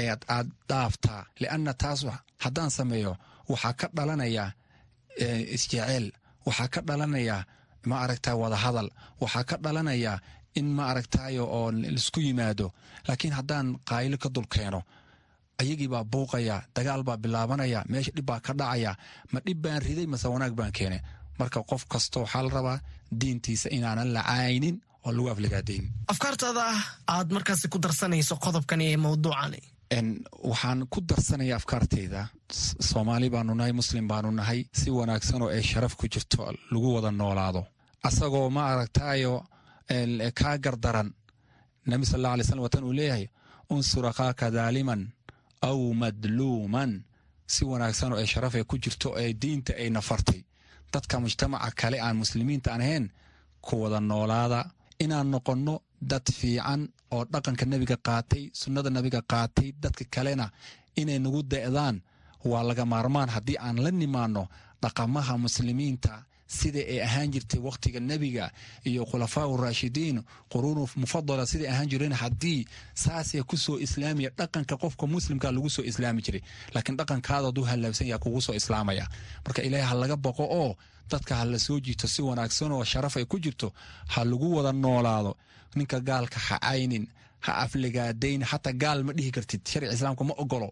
eed 0.02 0.20
aad 0.36 0.48
dhaaftaa 0.68 1.22
lianna 1.40 1.72
taas 1.82 2.00
haddaan 2.44 2.70
sameeyo 2.78 3.12
waxaa 3.50 3.74
ka 3.80 3.86
dhalanaya 3.96 4.44
isjeceel 5.56 6.06
waxaa 6.46 6.68
ka 6.74 6.80
dhalanaya 6.88 7.36
ma 7.88 7.94
aragta 8.04 8.30
wadahadal 8.42 8.88
waxaa 9.22 9.44
ka 9.50 9.56
dhalanaya 9.64 10.12
in 10.58 10.66
ma 10.76 10.82
aragtayo 10.92 11.44
oo 11.56 11.68
la 11.80 11.88
isku 11.98 12.20
yimaado 12.26 12.66
laakiin 13.08 13.34
haddaan 13.38 13.66
qaaylo 13.88 14.16
ka 14.22 14.28
dul 14.34 14.46
keeno 14.54 14.80
ayagii 15.60 15.88
baa 15.94 16.04
buuqaya 16.12 16.56
dagaal 16.76 17.02
baa 17.08 17.16
bilaabanaya 17.22 17.80
meesha 17.92 18.12
dhib 18.16 18.26
baa 18.30 18.40
ka 18.46 18.52
dhacaya 18.60 18.92
ma 19.32 19.38
dhib 19.46 19.58
baan 19.64 19.80
riday 19.86 20.06
mase 20.12 20.26
wanaag 20.34 20.54
baan 20.58 20.72
keenay. 20.78 21.00
Marka 21.38 21.58
qof 21.70 21.82
kasta 21.92 22.16
waxaa 22.22 22.42
la 22.46 22.50
rabaa 22.56 22.78
diintiisa 23.20 23.68
inaanan 23.76 24.08
la 24.16 24.22
caaynin 24.28 24.76
oo 25.06 25.10
lagu 25.16 25.28
aflagaadayn 25.32 25.84
afkaartaada 26.12 26.62
aad 27.14 27.28
markaasi 27.36 27.66
ku 27.72 27.78
darsanayso 27.84 28.34
qodobkani 28.44 28.84
ee 28.92 28.96
mawduucani. 29.04 29.60
Waxaan 30.50 30.80
ku 30.92 30.98
darsanaya 31.10 31.54
afkaarteyda. 31.60 32.20
Soomaali 32.90 33.28
baanu 33.34 33.52
nahay 33.58 33.72
muslim 33.80 34.04
baanu 34.12 34.30
nahay. 34.38 34.60
Si 34.80 34.88
wanaagsan 34.98 35.42
oo 35.44 35.50
ay 35.56 35.62
sharaf 35.70 35.94
ku 36.00 36.04
jirto 36.12 36.38
lagu 36.72 36.88
wada 36.96 37.10
noolaado 37.20 37.62
asagoo 38.08 38.48
ma 38.50 38.62
aragtayo 38.72 39.34
kaa 40.38 40.56
gardaran. 40.64 41.08
Nabi 41.86 42.04
sal 42.06 42.20
alla 42.20 42.32
alay 42.34 42.44
slam 42.46 42.60
watan 42.64 42.84
uu 42.84 42.92
leeyahay 42.98 43.26
unsur 43.72 44.04
akhaaka 44.10 44.46
daaliman 44.56 45.02
aw 45.68 45.78
madluuman. 46.00 46.92
Si 47.52 47.62
wanaagsan 47.70 48.12
oo 48.12 48.18
ay 48.22 48.26
sharaf 48.32 48.54
ay 48.54 48.64
ku 48.70 48.76
jirto 48.82 49.08
ee 49.20 49.32
diinta 49.42 49.72
ay 49.82 49.90
nafartay. 49.90 50.40
Dadka 50.92 51.20
mujtamaca 51.20 51.70
kale 51.80 51.98
aan 52.00 52.16
muslimiinta 52.22 52.68
aan 52.72 52.80
ahayn 52.84 53.06
ku 53.66 53.76
noolaada. 54.00 54.60
Inaan 55.04 55.28
noqonno 55.32 55.74
dad 56.10 56.26
fiican 56.38 56.80
oo 57.14 57.24
dhaqanka 57.32 57.64
nebiga 57.66 57.96
qaatay 58.06 58.44
sunnada 58.60 58.90
nebiga 58.90 59.20
qaatay 59.32 59.68
dadka 59.82 60.04
kalena 60.14 60.46
inay 61.00 61.18
nagu 61.24 61.40
da'daan 61.52 61.96
waa 62.50 62.62
laga 62.68 62.84
maarmaan. 62.92 63.28
Haddii 63.34 63.58
aan 63.66 63.76
la 63.84 63.90
nimaanno 63.90 64.42
dhaqamaha 64.82 65.34
muslimiinta 65.44 66.12
sida 66.58 66.80
ay 66.92 66.98
ahaan 67.06 67.30
jirtay 67.34 67.60
wakhtiga 67.66 68.00
nebiga 68.00 68.44
iyo 68.88 69.02
khulafaau 69.10 69.56
raashidiin 69.62 70.18
quruunu 70.52 70.84
mufadala 71.00 71.44
siday 71.50 71.68
ahaan 71.72 71.88
jireen 71.92 72.12
haddii 72.22 72.60
saasee 73.02 73.42
ku 73.50 73.56
soo 73.64 73.78
islaamaya 73.86 74.30
dhaqanka 74.38 74.74
qofka 74.82 75.04
muslimka 75.14 75.48
lagu 75.54 75.70
soo 75.76 75.82
islaami 75.90 76.20
jiray. 76.26 76.42
Laakiin 76.74 76.96
dhaqankaada 76.98 77.46
aduu 77.52 77.64
hallaabsan 77.70 78.06
yaa 78.12 78.18
kugu 78.24 78.40
soo 78.46 78.54
islaamaya. 78.60 79.04
Marka 79.44 79.60
ilaahay 79.66 79.86
ha 79.90 79.94
laga 80.02 80.16
boqo 80.24 80.44
oo 80.60 80.70
dadka 81.10 81.32
ha 81.38 81.44
la 81.52 81.58
soo 81.66 81.78
jiito 81.84 82.06
si 82.14 82.20
wanaagsan 82.28 82.72
oo 82.76 82.84
sharaf 82.92 83.16
ay 83.16 83.24
ku 83.24 83.36
jirto 83.44 83.68
ha 84.12 84.20
lagu 84.24 84.48
wada 84.56 84.72
noolaado. 84.72 85.32
Ninka 85.76 85.98
gaalka 86.08 86.38
ha 86.46 86.56
caynin 86.66 87.04
ha 87.44 87.52
afligaadayn 87.64 88.42
hataa 88.50 88.72
gaal 88.82 89.00
ma 89.06 89.12
dhihi 89.16 89.30
kartid. 89.36 89.60
Sharci 89.70 89.88
islaamka 89.96 90.24
ma 90.28 90.34
ogolo 90.42 90.68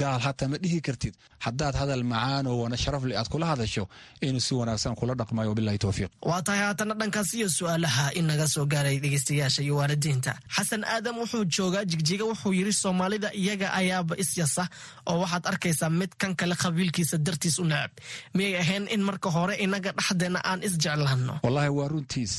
gaal 0.00 0.20
hataa 0.26 0.48
ma 0.52 0.56
dhihi 0.62 0.78
kartid. 0.86 1.14
Haddaad 1.44 1.74
hadal 1.80 2.02
macaan 2.12 2.46
oo 2.50 2.56
wana 2.64 2.76
sharaf 2.82 3.02
le 3.08 3.14
aad 3.20 3.28
kula 3.32 3.46
hadasho 3.52 3.84
inuu 4.26 4.40
si 4.46 4.52
wanaagsan 4.58 4.94
kula 4.98 5.14
dhaqmayo 5.20 5.48
wabilahi 5.52 5.78
towfiiq 5.84 6.10
waa 6.30 6.42
tahay 6.46 6.60
haatana 6.66 6.94
dhankaas 7.00 7.30
iyo 7.38 7.48
su'aalaha 7.58 8.04
inaga 8.20 8.46
soo 8.54 8.64
gaaray 8.72 8.96
dhegeystayaasha 9.02 9.60
iyo 9.66 9.74
waalidiinta. 9.80 10.32
Xasan 10.56 10.82
aadam 10.94 11.14
wuxuu 11.22 11.44
joogaa 11.54 11.84
jigjiga 11.90 12.24
wuxuu 12.30 12.52
yidhi 12.58 12.72
soomaalida 12.82 13.28
iyaga 13.42 13.68
ayaaba 13.80 14.14
isyasa 14.22 14.64
oo 15.10 15.16
waxaad 15.22 15.44
arkaysaa 15.50 15.90
mid 16.00 16.12
kan 16.20 16.32
kale 16.38 16.54
qabiilkiisa 16.62 17.16
dartiis 17.26 17.56
u 17.58 17.64
necab 17.70 17.90
miyay 18.36 18.54
ahayn 18.62 18.84
in 18.94 19.02
marka 19.08 19.28
hore 19.36 19.54
inaga 19.64 19.90
dhexdeena 19.98 20.40
aan 20.50 20.60
isjeclaanno 20.68 21.34
wallaahi 21.44 21.68
waa 21.78 21.88
runtiis. 21.92 22.34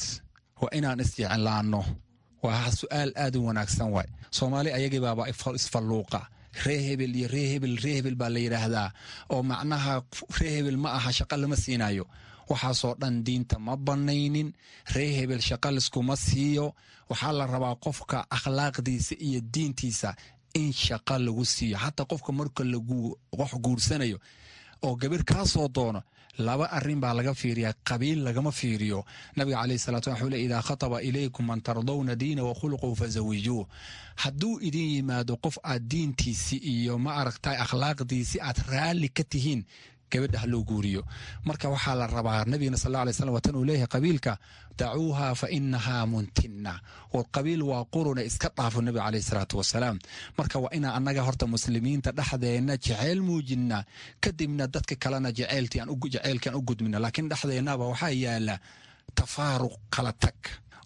Waa 0.62 0.72
inaan 0.77 1.00
isjeclaanno 1.05 1.81
waa 2.45 2.72
su'aal 2.79 3.12
aad 3.24 3.36
u 3.36 3.45
wanaagsan 3.48 3.89
waay. 3.95 4.10
Soomaali 4.38 4.69
ayagii 4.77 5.00
baaba 5.05 5.24
isfalluuqa 5.60 6.22
ree 6.65 6.81
hebel 6.88 7.13
iyo 7.19 7.27
ree 7.33 7.48
hebel 7.53 7.75
ree 7.83 7.95
hebel 7.98 8.15
baa 8.22 8.29
la 8.36 8.39
yidhaahdaa 8.45 8.89
oo 9.33 9.41
macnaha 9.51 9.93
ree 10.39 10.51
hebel 10.57 10.77
ma 10.83 10.89
aha 10.98 11.12
shaqa 11.17 11.36
lama 11.41 11.55
siinayo 11.63 12.05
waxaasoo 12.50 12.93
dhan 13.01 13.15
diinta 13.25 13.55
ma 13.65 13.74
bannaynin 13.88 14.50
ree 14.95 15.12
hebel 15.19 15.41
shaqa 15.50 15.69
liskuma 15.75 16.15
siiyo. 16.27 16.67
Waxaa 17.10 17.31
la 17.39 17.45
rabaa 17.53 17.75
qofka 17.86 18.17
akhlaaqdiisa 18.36 19.15
iyo 19.27 19.39
diintiisa 19.53 20.10
in 20.60 20.69
shaqa 20.86 21.15
lagu 21.25 21.43
siiyo. 21.55 21.75
Xataa 21.83 22.05
qofka 22.12 22.31
marka 22.39 22.63
lagu 22.74 23.00
wax 23.39 23.51
guursanayo 23.63 24.17
oo 24.86 24.93
gabir 25.01 25.24
kaa 25.29 25.45
soo 25.53 25.67
doono 25.75 26.01
laba 26.37 26.65
arrin 26.71 26.99
baa 26.99 27.13
laga 27.13 27.33
fiiriyaa 27.33 27.73
qabiil 27.83 28.23
lagama 28.23 28.51
fiiriyo. 28.51 29.05
Nabiga 29.35 29.57
caleyhi 29.61 29.79
salatu 29.79 30.09
wuxuu 30.09 30.29
le 30.29 30.37
idaa 30.43 30.61
khataba 30.61 31.01
ilaykum 31.01 31.45
man 31.45 31.61
tardawna 31.61 32.15
diina 32.15 32.43
wa 32.43 32.53
khuluquu 32.55 32.95
fazawijuuh 32.95 33.65
hadduu 34.15 34.59
idin 34.61 34.89
yimaado 34.95 35.37
qof 35.37 35.57
aad 35.63 35.83
diintiisi 35.91 36.57
iyo 36.57 36.97
ma 36.97 37.11
aragtay 37.21 37.55
akhlaaqdiisi 37.65 38.37
aad 38.41 38.57
raalli 38.71 39.09
ka 39.09 39.23
tihiin 39.23 39.61
gabadha 40.13 40.39
ha 40.43 40.48
loo 40.51 40.63
guuriyo. 40.70 41.01
Marka 41.48 41.65
waxaa 41.74 41.96
la 42.00 42.05
rabaa 42.15 42.46
nabigana 42.51 42.77
sal 42.84 42.96
alay 43.01 43.13
slam 43.17 43.34
watan 43.38 43.55
uu 43.60 43.65
leeyahay 43.67 43.88
qabiilka 43.96 44.34
dacuuha 44.79 45.27
fa 45.39 45.48
inahaa 45.58 46.05
muntina 46.12 46.74
qabiil 47.36 47.62
waa 47.70 47.84
quruna 47.93 48.22
iska 48.29 48.48
dhaafo 48.58 48.79
nabiga 48.86 49.03
caleyhi 49.05 49.25
salaatu 49.29 49.55
wasalaam. 49.62 49.98
Marka 50.38 50.58
waa 50.63 50.72
inaan 50.77 50.93
annaga 50.98 51.22
horta 51.27 51.46
muslimiinta 51.53 52.10
dhexdeenna 52.17 52.74
jeceyl 52.86 53.20
muujinna 53.27 53.77
kadibna 54.24 54.65
dadka 54.74 54.96
kalena 55.03 55.29
jeceylkii 55.38 55.79
aan 55.82 56.55
u 56.58 56.62
gudmina 56.67 56.98
laakiin 57.03 57.27
dhexdeennaba 57.32 57.84
waxaa 57.91 58.10
yaalla 58.24 58.55
tafaaruq 59.17 59.75
kala 59.96 60.12
tag 60.24 60.39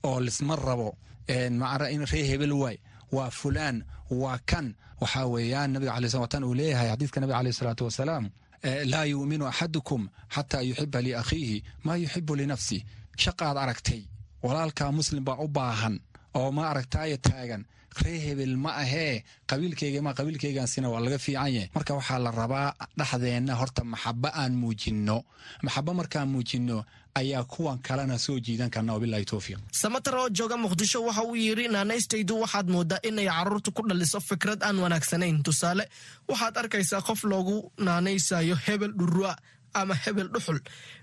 oo 0.08 0.20
lisma 0.26 0.56
rabo. 0.68 0.90
Ree 1.28 2.24
hebel 2.32 2.54
waay. 2.62 2.78
Waa 3.16 3.30
fulaan 3.40 3.78
waa 4.22 4.40
kan. 4.50 4.68
Waxaa 5.02 5.26
weeyaan 5.34 5.70
nabiga 5.74 5.94
alay 5.98 6.10
sl 6.14 6.18
watan 6.26 6.44
uu 6.48 6.54
leeyahay 6.60 6.88
xadiidka 6.92 7.20
nabiga 7.22 7.38
caleyhi 7.40 7.54
salaatu 7.60 7.84
wasalaam 7.88 8.26
laa 8.64 9.06
yuuminu 9.06 9.46
axadukum 9.48 10.10
xataa 10.36 10.62
yuxiba 10.62 11.00
liakhiihi 11.02 11.64
maa 11.86 11.96
yuxibu 12.04 12.36
linafsih 12.36 12.82
shaqaad 13.24 13.58
aragtay 13.58 14.02
walaalkaa 14.44 14.92
muslim 14.92 15.24
baa 15.28 15.38
u 15.40 15.48
baahan 15.48 15.96
oo 16.40 16.52
ma 16.52 16.70
aragtaayo 16.72 17.18
taagan. 17.18 17.64
Ree 18.04 18.20
hebel 18.26 18.56
ma 18.64 18.72
ahee 18.84 19.24
qabiilkeyga 19.50 20.02
ma 20.06 20.12
qabiilkeygaasina 20.14 20.88
waa 20.94 21.02
laga 21.06 21.18
fiican 21.18 21.50
yahay. 21.56 21.70
Marka 21.76 21.94
waxaa 21.98 22.20
la 22.26 22.32
rabaa 22.32 22.70
dhexdeenna 22.98 23.54
horta 23.60 23.82
maxaba 23.84 24.30
aan 24.42 24.54
muujinno. 24.62 25.18
Maxaba 25.66 25.92
markaan 26.00 26.30
muujinno 26.34 26.78
ayaa 27.22 27.44
kuwan 27.54 27.78
kalena 27.88 28.18
soo 28.26 28.38
jiidan 28.46 28.70
karna 28.74 28.94
wabilahi 28.96 29.26
towfiiq 29.32 29.60
samatar 29.82 30.16
oo 30.22 30.30
jooga 30.38 30.58
muqdisho 30.64 31.00
waxa 31.08 31.24
uu 31.30 31.36
yidhi 31.46 31.66
naanaystaydu 31.76 32.34
waxaad 32.44 32.68
moodaa 32.76 33.00
inay 33.10 33.28
carruurta 33.36 33.70
ku 33.78 33.82
dhaliso 33.90 34.20
fikrad 34.30 34.60
aan 34.68 34.78
wanaagsanayn. 34.84 35.44
Tusaale 35.48 35.84
waxaad 36.30 36.56
arkaysaa 36.62 37.02
qof 37.08 37.22
loogu 37.32 37.58
naanaysayo 37.88 38.56
hebel 38.66 38.94
dhurua 39.00 39.34
ama 39.80 39.94
hebel 40.04 40.28
dhuxul. 40.34 40.60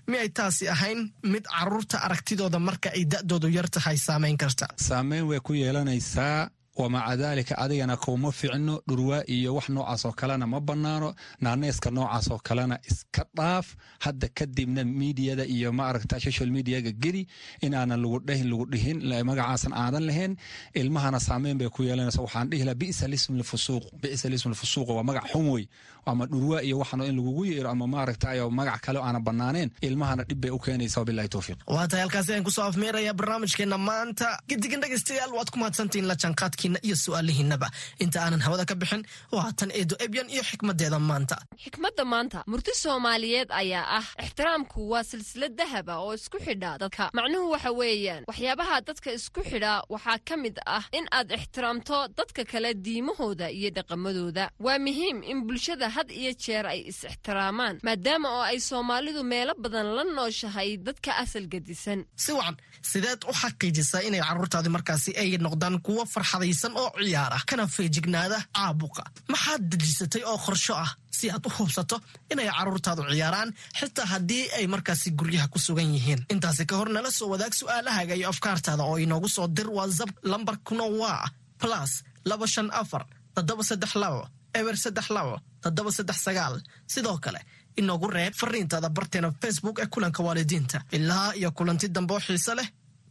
Miyay 0.09 0.29
taasi 0.37 0.65
ahayn? 0.73 0.99
Mid 1.33 1.43
carruurta 1.53 1.97
aragtidooda 2.05 2.59
marka 2.67 2.89
ay 2.97 3.03
da'doodu 3.13 3.47
yar 3.57 3.67
tahay 3.75 3.97
saamayn 4.07 4.37
karta. 4.43 4.65
Saameyn 4.87 5.23
way 5.29 5.39
ku 5.47 5.53
yeelanaysaa 5.53 6.49
wamaca 6.81 7.15
daalika 7.21 7.53
adigana 7.63 7.95
kuma 8.03 8.29
ficno 8.39 8.75
dhurwaa 8.87 9.21
iyo 9.35 9.55
wax 9.55 9.67
noocaas 9.75 10.05
oo 10.07 10.11
kalena 10.19 10.45
ma 10.53 10.59
bannaano 10.67 11.09
naaneyska 11.43 11.89
noocaas 11.97 12.27
oo 12.33 12.39
kalena 12.47 12.75
iska 12.91 13.23
dhaaf 13.37 13.67
hadda 14.05 14.27
kadibna 14.37 14.81
miidiyada 14.99 15.45
iyo 15.55 15.69
ma 15.77 15.83
aragta 15.89 16.15
social 16.25 16.49
mediaga 16.57 16.91
geli 17.03 17.23
inaanan 17.65 17.99
lagu 18.03 18.17
dhahin 18.27 18.47
lagu 18.51 18.65
dhihin 18.73 18.97
magacaasan 19.29 19.73
aadan 19.83 20.03
lahayn 20.09 20.33
ilmahana 20.81 21.19
saameyn 21.27 21.57
bay 21.59 21.69
ku 21.75 21.81
yeelanaysa 21.87 22.21
waxaan 22.25 22.47
dhihi 22.51 22.63
laha 22.67 22.75
bisa 22.83 23.05
lism 23.13 23.33
lfusuuq 23.41 23.83
bisa 24.03 24.25
lism 24.33 24.49
lfusuuq 24.53 24.89
waa 24.97 25.03
magac 25.09 25.25
xun 25.31 25.47
wey 25.53 25.65
ama 26.05 26.25
dhurwaa 26.31 26.61
iyo 26.67 26.79
waxan 26.79 27.01
in 27.01 27.15
lagugu 27.17 27.45
yeero 27.45 27.69
ama 27.69 27.87
maaragtayo 27.87 28.49
magac 28.49 28.81
kale 28.85 28.99
aana 28.99 29.19
bannaaneen 29.27 29.69
ilmahana 29.81 30.23
dhib 30.29 30.39
bay 30.41 30.51
u 30.51 30.59
keenaysa 30.59 30.99
wabilahi 31.01 31.29
towfiiq 31.29 31.57
waa 31.67 31.87
tahay 31.87 32.01
halkaasi 32.05 32.33
aan 32.33 32.43
ku 32.43 32.51
soo 32.51 32.63
afmeeraya 32.69 33.13
barnaamijkeena 33.13 33.77
maanta. 33.77 34.27
Gidigan 34.49 34.81
dhegaystayaal 34.83 35.31
waad 35.37 35.49
ku 35.53 35.57
mahadsantihiin 35.59 36.07
la 36.07 36.15
jaanqaadkiina 36.23 36.79
iyo 36.87 36.95
su'aalihiinaba 36.95 37.67
inta 38.03 38.17
aanan 38.23 38.41
hawada 38.45 38.65
ka 38.69 38.75
bixin 38.75 39.03
waa 39.31 39.51
tan 39.59 39.71
eedo 39.79 39.95
ebyan 40.05 40.29
iyo 40.29 40.43
xikmadeeda 40.49 40.99
maanta. 40.99 41.35
Xikmadda 41.63 42.03
maanta 42.13 42.43
murti 42.47 42.71
soomaaliyeed 42.83 43.49
ayaa 43.61 43.85
ah. 43.99 44.05
Ixtiraamku 44.25 44.79
waa 44.91 45.03
silsilad 45.03 45.53
dahaba 45.59 45.93
oo 46.05 46.13
isku 46.13 46.37
xidha 46.45 46.71
dadka. 46.81 47.09
Macnuhu 47.17 47.51
waxa 47.53 47.71
weeyaan 47.79 48.23
waxyaabaha 48.29 48.75
dadka 48.87 49.09
isku 49.17 49.41
xidha 49.49 49.73
waxaa 49.93 50.17
ka 50.27 50.35
mid 50.43 50.55
ah 50.65 50.83
in 50.97 51.05
aad 51.17 51.29
ixtiraamto 51.37 51.97
dadka 52.17 52.43
kale 52.51 52.73
diimahooda 52.85 53.47
iyo 53.51 53.69
dhaqamadooda. 53.77 54.45
Waa 54.65 54.79
muhiim 54.85 55.23
in 55.31 55.39
bulshada 55.47 55.89
had 55.95 56.09
iyo 56.21 56.31
jeer 56.43 56.65
ay 56.73 56.79
is-ixtiraamaan 56.91 57.75
maadaama 57.87 58.27
oo 58.37 58.43
ay 58.51 58.59
soomaalidu 58.69 59.21
meelo 59.31 59.53
badan 59.63 59.87
la 59.97 60.03
nooshahay 60.17 60.69
dadka 60.87 61.11
asal 61.23 61.45
gedisan 61.53 61.99
si 62.23 62.31
wacan 62.37 62.57
sideed 62.91 63.21
u 63.29 63.33
xaqiijisaa 63.41 64.01
inay 64.07 64.21
carruurtaadi 64.27 64.69
markaasi 64.75 65.11
ay 65.21 65.29
noqdaan 65.45 65.75
kuwo 65.85 66.03
farxadaysan 66.13 66.73
oo 66.81 66.89
ciyaara 67.05 67.37
kana 67.49 67.65
feejignaada 67.75 68.37
caabuqa. 68.57 69.03
Maxaad 69.33 69.61
dejisatay 69.71 70.23
oo 70.31 70.37
qorsho 70.45 70.73
ah 70.85 70.91
si 71.17 71.25
aad 71.33 71.45
u 71.47 71.49
hubsato 71.57 71.97
inay 72.31 72.49
carruurtaadu 72.57 73.01
ciyaaraan 73.11 73.49
xitaa 73.79 74.05
haddii 74.13 74.43
ay 74.57 74.65
markaasi 74.73 75.07
guryaha 75.19 75.47
ku 75.53 75.59
sugan 75.65 75.89
yihiin. 75.95 76.21
Intaasi 76.33 76.63
ka 76.69 76.75
hor 76.79 76.89
nala 76.95 77.11
soo 77.17 77.29
wadaag 77.33 77.53
su'aalahaaga 77.59 78.13
iyo 78.19 78.27
afkaartaada 78.33 78.83
oo 78.89 78.97
inoogu 79.05 79.29
soo 79.35 79.47
dir 79.57 79.69
whatsapp 79.77 80.11
lambarkuna 80.31 80.85
waa 81.01 81.25
plus 81.61 81.91
laba 82.29 82.45
shan 82.53 82.69
afar 82.81 83.03
toddoba 83.35 83.63
saddex 83.69 83.91
labo 84.03 84.21
eber 84.59 84.75
saddex 84.83 85.07
labo 85.17 85.35
toddoba 85.65 85.91
saddex 85.97 86.17
sagaal 86.27 86.55
sidoo 86.93 87.17
kale 87.25 87.39
inoogu 87.81 88.07
reeb 88.17 88.33
fariintaada 88.41 88.89
barteena 88.97 89.29
facebook 89.41 89.77
ee 89.83 89.87
kulanka 89.93 90.21
waalidiinta. 90.27 90.77
Ilaa 90.97 91.27
iyo 91.39 91.49
kulanti 91.57 91.87
dambe 91.95 92.13
oo 92.15 92.19
xiise 92.27 92.53
leh 92.59 92.67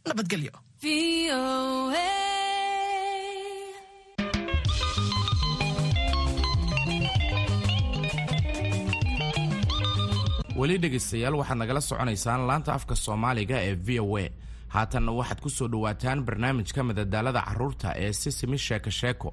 nabadgelyo. 0.07 0.53
Weli 10.59 10.77
dhegaystayaal 10.83 11.35
waxaad 11.39 11.57
nagala 11.61 11.81
soconaysaan 11.89 12.41
laanta 12.49 12.71
afka 12.77 12.95
soomaaliga 13.05 13.57
ee 13.67 13.75
v 13.87 13.99
o 13.99 14.17
a. 14.23 14.25
Haatanna 14.75 15.11
waxaad 15.19 15.39
ku 15.43 15.49
soo 15.49 15.67
dhowaataan 15.73 16.19
barnaamijka 16.27 16.81
madadaalada 16.89 17.41
carruurta 17.47 17.89
ee 18.03 18.11
sisimi 18.21 18.57
sheeko 18.65 18.89
sheeko 18.99 19.29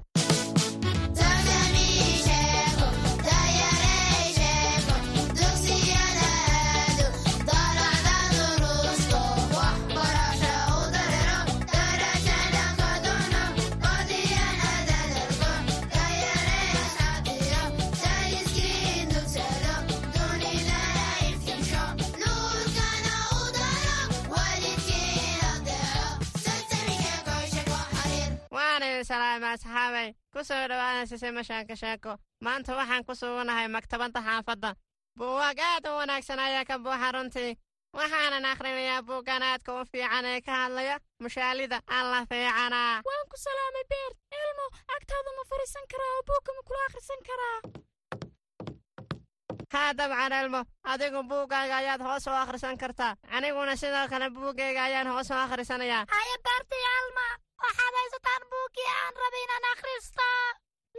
ku 30.43 30.47
soo 30.51 30.67
dhowaada 30.67 31.05
sisima 31.07 31.39
sheeko 31.43 31.75
sheeko 31.81 32.11
maanta 32.43 32.75
waxaan 32.75 33.03
ku 33.07 33.13
suganahay 33.15 33.67
maktabadda 33.75 34.19
xaafadda 34.27 34.69
buugaag 35.19 35.59
aad 35.59 35.85
u 35.87 35.93
wanaagsan 35.99 36.39
ayaa 36.39 36.65
ka 36.69 36.75
buuxa 36.83 37.11
runtii 37.15 37.51
waxaanan 37.97 38.45
akhrinayaa 38.51 39.01
buuggan 39.07 39.43
aadka 39.43 39.71
u 39.79 39.85
fiican 39.91 40.25
ee 40.25 40.41
ka 40.41 40.51
hadlaya 40.61 40.95
mushaalida 41.23 41.77
alla 41.97 42.19
fiicanaa. 42.29 43.01
Waan 43.07 43.25
ku 43.31 43.37
salaamay 43.45 43.85
beer 43.91 44.11
elmo 44.41 44.65
agtaada 44.95 45.31
ma 45.37 45.43
fadhiisan 45.51 45.85
karaa 45.91 46.11
oo 46.17 46.23
buugga 46.29 46.51
ma 46.57 46.61
kula 46.67 46.81
akhrisan 46.87 47.21
karaa? 47.29 47.59
Haa 49.73 49.93
dabcan 49.97 50.33
elmo. 50.41 50.61
Adigu 50.91 51.23
buuggaaga 51.31 51.75
ayaad 51.81 52.01
hoos 52.07 52.27
u 52.27 52.31
akhrisan 52.43 52.77
kartaa. 52.77 53.15
Aniguna 53.35 53.75
sidoo 53.75 54.07
kale 54.11 54.27
buuggayga 54.29 54.83
ayaan 54.83 55.07
hoos 55.07 55.29
u 55.31 55.33
akhrisanayaa. 55.45 56.03
Haya 56.15 56.35
beertay 56.45 56.83
alma 56.97 57.27
waxaad 57.63 57.93
haysataan 57.99 58.43
buuggii 58.51 58.89
aan 58.99 59.13
akhristo 60.03 60.23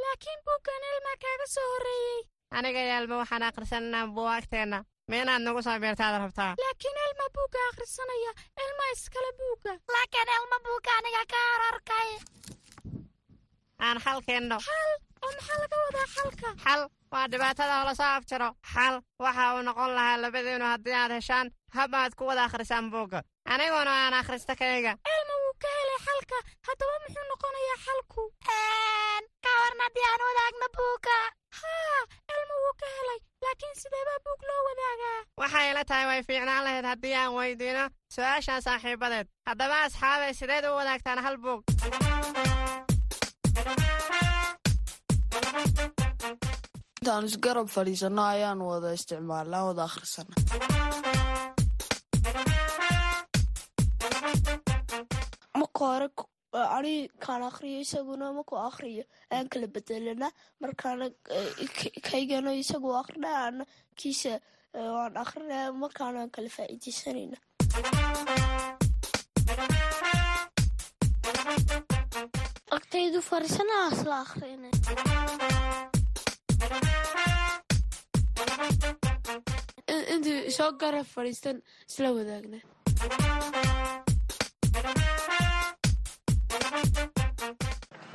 laakiin 0.02 0.40
buuggan 0.46 0.82
elma 0.90 1.12
kaaga 1.22 1.46
soo 1.54 1.66
horreeyey 1.72 2.22
aniga 2.56 2.80
iyo 2.84 2.94
elmo 3.00 3.14
waxaan 3.18 3.42
akhrisananaa 3.42 4.06
buugaagteenna 4.16 4.78
meenaad 5.10 5.42
nagu 5.42 5.62
soo 5.62 5.78
biirtaad 5.82 6.14
rabtaa 6.22 6.54
laakiin 6.62 6.96
elma 7.06 7.26
buugga 7.36 7.58
akhrisanaya 7.70 8.32
elma 8.64 8.84
iskale 8.94 9.30
buugga 9.40 9.72
laakiin 9.94 10.28
elma 10.38 10.56
buugga 10.66 10.90
aniga 10.98 11.22
ka 11.32 11.38
ararkay 11.54 12.10
aan 13.78 13.98
xal 14.04 14.20
keenno 14.26 14.58
xal 14.68 14.90
oo 15.24 15.30
maxaa 15.36 15.58
laga 15.62 15.76
wadaa 15.84 16.06
xalka 16.14 16.48
xal 16.64 16.82
waa 17.12 17.26
dhibaatada 17.32 17.80
hola 17.80 17.94
soo 17.94 18.10
afjaro 18.18 18.48
xal 18.72 18.94
waxa 19.24 19.54
uu 19.54 19.62
noqon 19.62 19.90
lahaa 19.96 20.16
labadiinu 20.22 20.64
haddii 20.72 20.96
aad 21.00 21.12
heshaan 21.18 21.46
hab 21.76 21.94
aad 21.94 22.12
ku 22.18 22.24
wada 22.28 22.44
akhrisaan 22.44 22.90
buugga 22.90 23.20
aniguna 23.52 23.92
aan 24.04 24.14
akhrista 24.20 24.54
kayga. 24.60 24.92
Elma 25.14 25.34
wuu 25.42 25.54
ka 25.62 25.68
helay 25.78 25.98
xalka. 26.06 26.38
Haddaba 26.66 26.94
muxuu 27.04 27.24
noqonayaa 27.30 27.78
xalku? 27.86 28.22
Ka 29.44 29.50
warn 29.60 29.80
haddii 29.84 30.06
aan 30.10 30.22
wadaagno 30.28 30.66
buugga 30.76 31.16
haa 31.60 32.00
elma 32.34 32.54
wuu 32.62 32.74
ka 32.80 32.86
helay. 32.96 33.18
Laakiin 33.44 33.74
sideebaa 33.82 34.18
buug 34.26 34.40
loo 34.48 34.60
wadaagaa? 34.68 35.18
Waxay 35.40 35.66
ila 35.70 35.82
tahay 35.90 36.06
way 36.10 36.20
fiicnaan 36.28 36.64
lahayd 36.66 36.86
haddii 36.92 37.14
aan 37.20 37.32
weydiino 37.38 37.84
su'aashan 38.14 38.62
saaxiibadeed. 38.66 39.26
Haddaba 39.48 39.76
asxaabay 39.86 40.32
sideed 40.40 40.64
u 40.70 40.76
wadaagtaan 40.80 41.20
hal 41.26 41.36
buug? 41.44 41.60
Intaan 47.00 47.24
isgarab 47.28 47.68
fadhiisanno 47.74 48.22
ayaan 48.34 48.60
wada 48.68 48.88
isticmaalnaa 48.98 49.64
wada 49.68 49.82
akhrisana 49.88 50.34
ani 56.84 57.08
kaan 57.24 57.42
akriyo 57.48 57.80
isaguna 57.80 58.26
markuu 58.36 58.58
akriyo 58.68 59.04
aan 59.32 59.48
kala 59.52 59.66
bedelana 59.74 60.28
markaana 60.60 61.06
kaygana 62.08 62.50
isagu 62.62 62.88
akrina 63.00 63.30
ana 63.46 63.64
kiisa 63.98 64.32
waan 64.94 65.16
akrinaya 65.24 65.72
markaana 65.82 66.18
aan 66.20 66.30
kala 66.36 66.48
faa'iidaysanayna. 66.56 67.36
Agtaydu 72.76 73.20
fariisanaas 73.28 73.98
la 74.10 74.16
akhrina 74.24 74.68
intii 80.14 80.50
soo 80.56 80.70
garab 80.82 81.06
fadhiistan 81.14 81.56
isla 81.90 82.08
wadaagna 82.18 82.58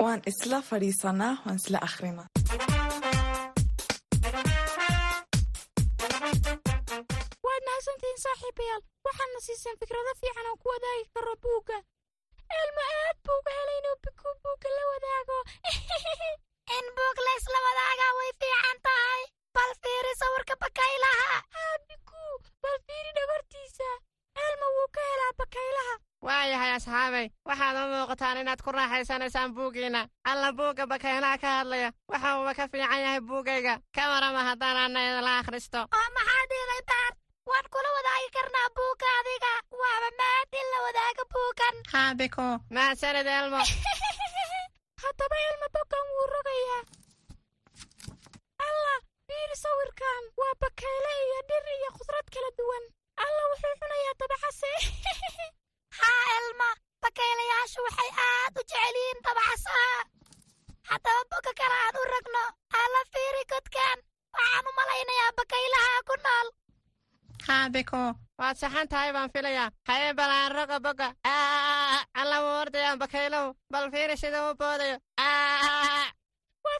waan 0.02 0.20
isla 0.30 0.58
fadhiisanaa 0.70 1.34
waan 1.44 1.56
isla 1.62 1.78
akrinaa 1.88 2.28
waad 7.46 7.62
mahadsantihiin 7.68 8.20
saaxiibayaal 8.24 8.82
waxaadna 9.06 9.40
siiseen 9.46 9.78
fikrado 9.80 10.12
fiican 10.20 10.46
oo 10.50 10.56
ku 10.62 10.68
wadaagi 10.72 11.04
karo 11.14 11.34
buugga 11.44 11.76
elmo 12.60 12.82
aad 12.98 13.16
buu 13.26 13.38
uga 13.40 13.52
helay 13.58 13.78
inuu 13.80 13.96
biku 14.04 14.28
buugga 14.42 14.68
la 14.76 14.82
wadaago 14.92 15.38
in 16.76 16.86
buug 16.96 17.16
la 17.26 17.32
isla 17.40 17.58
wadaagaa 17.66 18.12
way 18.18 18.30
fiican 18.40 18.78
tahay 18.86 19.22
bal 19.56 19.72
fiiri 19.82 20.12
sawirka 20.20 20.54
bakaylaha 20.62 21.28
haa 21.56 21.74
biku 21.88 22.22
bal 22.62 22.76
fiiri 22.86 23.10
dhagortiisa 23.18 23.88
elmo 24.46 24.66
wuu 24.76 24.88
ka 24.96 25.00
helaa 25.10 25.32
bakaylaha 25.42 25.94
waayahay 26.26 26.72
asxaabay 26.78 27.26
waxaad 27.48 27.76
muuqataan 28.20 28.40
inaad 28.40 28.60
ku 28.62 28.70
raaxaysanaysaan 28.72 29.54
buuggiinna 29.56 30.02
alla 30.30 30.52
buugga 30.52 30.84
bakaylaha 30.86 31.38
ka 31.38 31.48
hadlaya. 31.58 31.90
Waxa 32.10 32.38
uuba 32.38 32.52
ka 32.54 32.68
fiican 32.68 33.00
yahay 33.04 33.20
buuggayga 33.20 33.74
ka 33.96 34.02
warama 34.12 34.42
haddaan 34.48 34.76
anna 34.76 35.00
idinla 35.00 35.32
akhristo. 35.40 35.80
Oo 35.96 36.08
maxaa 36.16 36.44
dhiilay 36.50 36.82
baar 36.90 37.12
waan 37.50 37.66
kula 37.72 37.88
wadaagi 37.96 38.28
karnaa 38.36 38.68
buugga 38.76 39.08
adiga. 39.20 39.52
Waaba 39.80 40.08
maad 40.20 40.48
in 40.60 40.66
la 40.72 40.78
wadaaga 40.86 41.24
buuggan 41.34 41.76
haa 41.92 42.10
biko 42.20 42.46
mahadsanid 42.74 43.26
elmo. 43.38 43.60
Haddaba 45.02 45.36
elmo 45.48 45.66
boggan 45.76 46.04
wuu 46.12 46.26
rogayaa. 46.34 46.82
Alla 48.66 48.94
fiiri 49.26 49.56
sawirkan. 49.64 50.22
Waa 50.40 50.54
bakayle 50.60 51.12
iyo 51.24 51.40
dhir 51.48 51.64
iyo 51.76 51.90
khudrad 51.96 52.26
kala 52.34 52.50
duwan. 52.58 52.84
Alla 53.24 53.42
wuxuu 53.50 53.74
cunayaa 53.80 54.14
dabacase. 54.20 54.70
Haa 56.00 56.24
elma 56.38 56.68
bakaylayaashu 57.04 57.80
waxay 57.86 58.10
aad 58.28 58.54
u 58.60 58.62
jecel 58.70 58.96
yihiin 59.00 59.18
dabacasaha 59.26 59.98
haddaba 60.90 61.22
bogga 61.32 61.52
kale 61.60 61.76
aan 61.84 61.96
u 62.00 62.04
ragno 62.12 62.44
alla 62.80 63.00
fiiri 63.12 63.42
godkan. 63.52 63.98
Waxaan 64.36 64.66
u 64.68 64.72
malaynayaa 64.78 65.32
bakaylaha 65.40 65.94
ku 66.08 66.14
nool. 66.24 66.48
Haa 67.48 67.66
biko 67.74 68.02
waad 68.40 68.56
saxan 68.60 68.88
tahay 68.92 69.10
baan 69.16 69.30
filayaa. 69.34 69.70
Haye 69.88 70.08
balaan 70.18 70.52
roga 70.56 70.78
bogga 70.86 71.08
alla 72.20 72.36
wuu 72.44 72.56
ordayaan 72.62 72.98
bakaylahu 73.02 73.54
bal 73.72 73.86
fiiri 73.92 74.16
sida 74.22 74.38
u 74.50 74.54
boodayo 74.60 74.96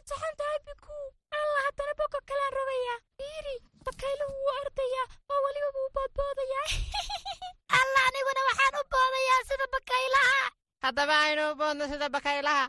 waad 0.01 0.09
saxan 0.09 0.35
tahay 0.39 0.59
biku 0.65 0.97
alla 1.37 1.59
haddana 1.65 1.93
bogga 1.99 2.19
kalaan 2.29 2.53
rogayaa 2.57 2.99
fiiri 3.17 3.55
bakaylahu 3.85 4.33
wuu 4.43 4.53
ordayaa 4.61 5.07
oo 5.31 5.39
weliba 5.45 5.69
wuu 5.77 5.89
boodboodayaa 5.95 6.67
alla 7.79 7.99
aniguna 8.07 8.41
waxaan 8.49 8.75
u 8.81 8.83
boodayaa 8.93 9.41
sida 9.49 9.65
bakaylaha 9.75 10.39
haddaba 10.85 11.15
aynu 11.25 11.43
u 11.51 11.55
boodno 11.61 11.83
sida 11.91 12.07
bakaylaha 12.15 12.65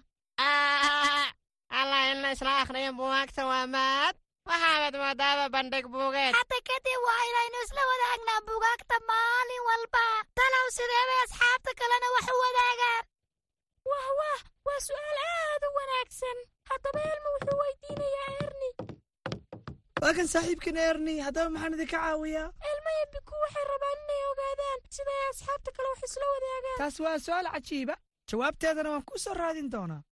alla 1.81 1.99
in 2.11 2.23
la 2.23 2.31
isla 2.37 2.53
akhriyo 2.63 2.93
buugaagta 3.01 3.43
waa 3.51 3.67
maad 3.75 4.15
waxaanad 4.49 4.95
moodaaba 5.03 5.45
bandhig 5.55 5.87
buugeed 5.95 6.33
hadda 6.39 6.59
kadib 6.69 7.01
waa 7.09 7.23
inaynu 7.31 7.59
isla 7.67 7.83
wadaagnaa 7.93 8.41
buugaagta 8.49 8.97
maalin 9.11 9.63
walba. 9.69 10.05
Talow 10.39 10.67
sideebay 10.77 11.21
asxaabta 11.25 11.71
kalena 11.81 12.09
wax 12.15 12.27
u 12.35 12.43
wadaagaan 12.45 13.03
wah 13.91 14.09
wah 14.21 14.41
waa 14.67 14.81
su'aal 14.89 15.19
aad 15.35 15.63
u 15.69 15.71
wanaagsan. 15.79 16.39
Haddaba 16.71 17.01
elmo 17.13 17.29
wuxuu 17.37 17.59
weydiinayaa 17.63 18.31
erni 18.45 18.71
waa 20.03 20.13
kan 20.19 20.27
saaxiibkan 20.35 20.77
erni 20.89 21.15
haddaba 21.27 21.51
maxaan 21.55 21.75
idinka 21.77 21.97
caawiyaa? 21.99 22.49
Elmo 22.71 22.91
iyo 22.97 23.07
biku 23.15 23.35
waxay 23.45 23.65
rabaan 23.73 23.99
inay 24.05 24.23
ogaadaan 24.33 24.79
sida 24.97 25.13
ay 25.19 25.27
asxaabta 25.33 25.71
kale 25.77 25.89
wax 25.93 26.01
isla 26.09 26.27
wadaagaan. 26.35 26.79
Taas 26.81 26.97
waa 27.05 27.19
su'aal 27.27 27.49
cajiiba. 27.55 27.95
Jawaabteedana 28.31 28.91
waan 28.95 29.05
kuu 29.09 29.19
soo 29.25 29.35
raadin 29.35 29.69
doonaa. 29.75 30.03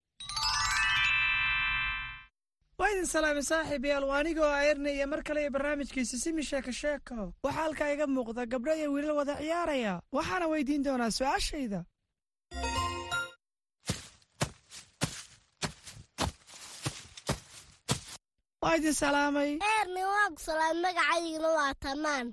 Waa 2.79 2.91
idin 2.93 3.07
salaamay 3.07 3.43
saaxiibayaal. 3.51 4.05
Waa 4.11 4.19
anigoo 4.23 4.49
ah 4.57 4.65
erni 4.71 4.91
iyo 4.97 5.07
mar 5.07 5.23
kale 5.23 5.41
iyo 5.43 5.51
barnaamijkiisa. 5.57 6.17
Simi 6.19 6.43
sheeko 6.43 6.73
sheeko. 6.73 7.33
Waxaa 7.45 7.63
halkaa 7.63 7.93
iga 7.95 8.07
muuqda 8.07 8.47
gabdho 8.53 8.75
iyo 8.75 8.93
wiilal 8.93 9.17
wada 9.21 9.35
ciyaaraya. 9.41 10.01
Waxaana 10.17 10.47
weydiin 10.53 10.83
doonaa 10.87 11.11
su'aashayda 11.19 11.81
waa 18.63 18.77
idin 18.77 18.93
salaamay. 18.93 19.51
Eerni 19.73 20.03
waa 20.05 20.29
ku 20.35 20.41
salaam 20.49 20.77
magacayguna 20.85 21.49
waa 21.59 21.75
tamaan 21.83 22.27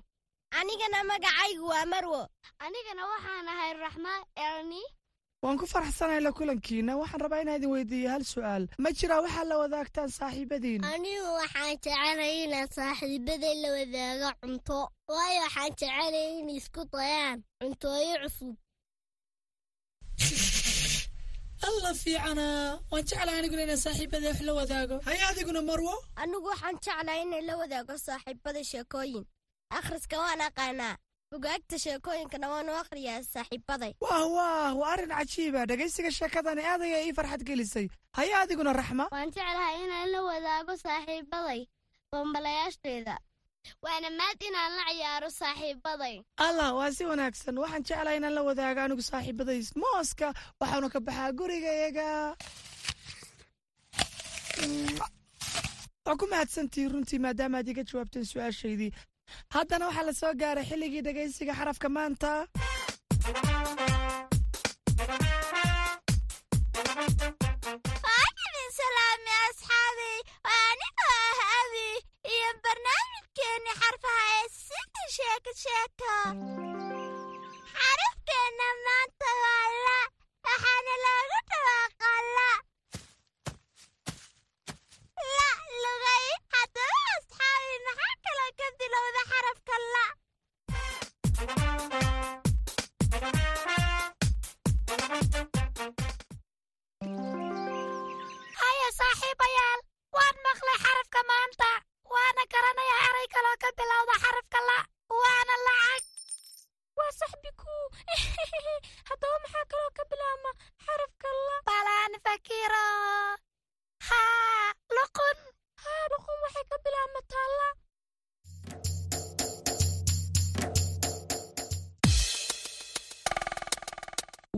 anigana 0.60 1.00
magacaygu 1.12 1.66
waa 1.72 1.86
marwo. 1.86 2.22
Anigana 2.60 3.04
waxaan 3.12 3.48
ahay 3.54 3.74
raxma 3.84 4.14
eerni 4.36 4.82
waan 5.44 5.58
ku 5.58 5.66
faraxsanahay 5.66 6.22
la 6.22 6.32
kulankiina. 6.32 6.98
Waxaan 7.00 7.22
rabaa 7.24 7.42
inaan 7.42 7.58
idin 7.60 7.72
weydiiyo 7.72 8.10
hal 8.12 8.24
su'aal. 8.34 8.64
Ma 8.84 8.90
jiraa 8.92 9.22
waxaa 9.24 9.44
la 9.50 9.56
wadaagtaan 9.64 10.10
saaxiibadiin. 10.18 10.84
Anigu 10.84 11.30
waxaan 11.42 11.78
jecelay 11.84 12.44
inaan 12.44 12.68
saaxiibaday 12.76 13.56
la 13.64 13.70
wadaago 13.78 14.30
cunto. 14.42 14.80
Waayo 15.08 15.42
waxaan 15.48 15.72
jecelay 15.80 16.40
inay 16.40 16.58
isku 16.60 16.82
dayaan 16.92 17.40
cuntooyo 17.62 18.16
cusub 18.24 18.56
alla 21.64 21.94
fiicana 21.94 22.80
waan 22.92 23.04
jeclahay 23.10 23.40
aniguna 23.40 23.64
inaan 23.64 23.78
saaxiibada 23.86 24.28
wax 24.30 24.42
la 24.42 24.54
wadaago. 24.54 24.96
Haye 25.06 25.22
adiguna 25.32 25.62
marwo? 25.62 25.94
Anigu 26.16 26.48
waxaan 26.52 26.76
jeclahay 26.86 27.22
inay 27.26 27.42
la 27.50 27.58
wadaago 27.58 27.94
saaxiibada 27.98 28.64
sheekooyin. 28.64 29.26
Akhriska 29.78 30.18
waan 30.18 30.42
aqaanaa. 30.42 30.96
Bugaagta 31.32 31.78
sheekooyinkana 31.86 32.48
waan 32.50 32.70
u 32.70 32.76
akhriyaa 32.82 33.24
saaxiibaday 33.34 33.94
wah 34.02 34.24
wah 34.36 34.72
waa 34.80 34.92
arrin 34.94 35.10
cajiiba 35.18 35.66
dhegaysiga 35.70 36.12
sheekadani 36.12 36.64
aad 36.64 36.82
ayaa 36.82 37.02
ii 37.08 37.14
farxad 37.14 37.44
gelisay. 37.44 37.88
Haye 38.18 38.34
adiguna 38.36 38.74
raxma. 38.74 39.08
Waan 39.12 39.32
jeclahay 39.32 39.84
inaan 39.84 40.12
la 40.12 40.22
wadaago 40.30 40.74
saaxiibaday 40.86 41.62
bambalayaasheeda 42.12 43.18
waana 43.84 44.10
maad 44.20 44.40
inaan 44.50 44.72
la 44.80 44.84
ciyaaro 44.92 45.30
saaxiibaday 45.40 46.16
allah 46.48 46.70
waa 46.78 46.92
si 46.98 47.04
wanaagsan. 47.12 47.58
Waxaan 47.64 47.84
jeclahay 47.88 48.18
inaan 48.20 48.36
la 48.38 48.44
wadaago 48.50 48.80
anigu 48.86 49.04
saaxiibadays 49.12 49.70
mooska 49.84 50.28
waxaanu 50.62 50.88
ka 50.94 51.00
baxaa 51.08 51.32
gurigayaga 51.40 52.08
waa 56.06 56.18
ku 56.20 56.26
mahadsantihiin 56.34 56.92
runtii 56.94 57.20
maadaama 57.26 57.58
aad 57.62 57.68
iga 57.74 57.84
jawaabteen 57.90 58.26
su'aashaydii. 58.32 58.92
Haddana 59.56 59.88
waxaa 59.90 60.08
la 60.10 60.14
soo 60.22 60.34
gaaray 60.42 60.66
xilligii 60.70 61.02
dhegaysiga 61.08 61.54
xarafka 61.60 61.88
maanta 61.98 62.30
xarfaha 73.88 74.24
ee 74.40 74.48
sida 74.66 75.04
sheeko 75.16 75.52
sheeko 75.64 76.12
xarafkeenna 77.74 78.68
maanta 78.86 79.30
waa 79.44 79.68
la 79.86 79.98
waxaana 80.48 80.94
loogu 81.04 81.40
dhawaaqaa 81.50 82.20
la 82.38 82.50
la 85.36 85.50
lugay 85.84 86.26
haddaba 86.54 87.00
asxaabi 87.16 87.76
maxaa 87.88 88.16
kaloo 88.26 88.52
ka 88.60 88.68
bilowda 88.80 89.22
xarafka 89.32 89.76
la 89.94 90.06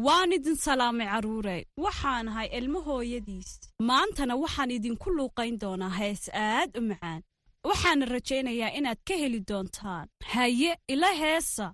waan 0.09 0.31
idin 0.37 0.55
salaamay 0.65 1.07
carruure 1.13 1.57
waxaan 1.85 2.27
ahay 2.31 2.47
ilmo 2.57 2.79
hooyadiis. 2.87 3.49
Maantana 3.89 4.33
waxaan 4.43 4.71
idinku 4.77 5.09
luuqayn 5.17 5.55
doonaa 5.61 5.93
hees 5.99 6.23
aad 6.33 6.69
u 6.79 6.81
macaan. 6.89 7.21
Waxaana 7.69 8.05
rajaynayaa 8.13 8.71
inaad 8.79 8.99
ka 9.07 9.13
heli 9.21 9.39
doontaan. 9.49 10.05
Haye 10.33 10.71
ila 10.93 11.09
heesa. 11.21 11.67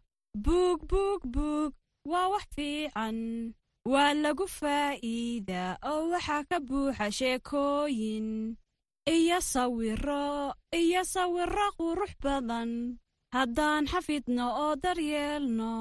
Buug 0.46 0.80
buug 0.92 1.22
buug. 1.36 1.72
Waa 2.12 2.28
wax 2.34 2.46
fiican. 2.56 3.18
Waa 3.92 4.12
lagu 4.24 4.46
faa'iidaa 4.60 5.72
oo 5.92 6.02
waxaa 6.14 6.44
ka 6.50 6.58
buuxa 6.70 7.08
sheekooyin. 7.18 8.28
Iyo 9.16 9.38
sawiro 9.52 10.28
iyo 10.82 11.02
sawiro 11.14 11.68
qurux 11.80 12.12
badan. 12.24 12.72
Haddaan 13.36 13.84
xafidno 13.92 14.46
oo 14.64 14.74
daryeelno 14.84 15.74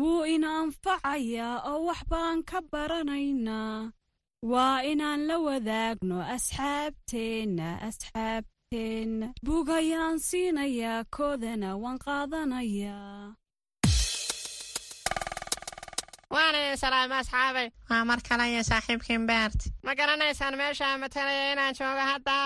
wuu 0.00 0.24
ina 0.34 0.48
anfacayaa 0.62 1.56
oo 1.70 1.80
wax 1.88 2.00
baan 2.10 2.38
ka 2.50 2.58
baranaynaa 2.72 3.90
waa 4.52 4.78
inaan 4.90 5.20
la 5.28 5.36
wadaagno 5.46 6.16
asxaabteenna 6.34 7.68
asxaabteenna. 7.88 9.26
Bugayaan 9.46 10.18
siinayaa 10.28 11.04
koodana 11.16 11.68
waan 11.82 11.98
qaadanayaa. 12.04 13.34
Waana 16.34 16.58
idin 16.64 16.76
salaamay 16.84 17.18
asxaabay 17.22 17.68
waa 17.90 18.04
mar 18.04 18.20
kale 18.28 18.44
iyo 18.52 18.62
saaxiibkiin 18.70 19.26
beert 19.30 19.60
ma 19.84 19.92
garanaysaan 19.98 20.54
meeshaan 20.60 21.00
matalaya 21.00 21.52
inaan 21.52 21.74
joogo 21.78 22.02
hadda? 22.12 22.36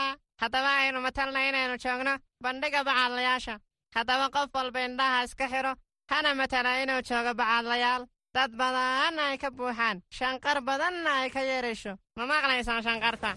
Haddaba 0.43 0.71
aynu 0.81 1.01
matalna 1.07 1.41
inaynu 1.49 1.77
joogno. 1.85 2.13
Bandhiga 2.45 2.81
bacaadlayaasha 2.89 3.55
haddaba 3.97 4.27
qof 4.35 4.49
walba 4.55 4.81
indhaha 4.87 5.25
iska 5.25 5.47
xidho 5.53 5.73
hana 6.11 6.35
matala 6.35 6.71
inuu 6.83 7.01
joogo 7.09 7.33
bacaadlayaal 7.41 8.03
dad 8.35 8.51
badanna 8.61 9.23
ay 9.31 9.39
ka 9.39 9.51
buuxaan. 9.51 9.97
Shanqar 10.17 10.59
badanna 10.69 11.11
ay 11.23 11.31
ka 11.31 11.41
yeerayso 11.43 11.93
ma 12.17 12.25
maqlaysaan 12.27 12.83
shanqarta 12.87 13.31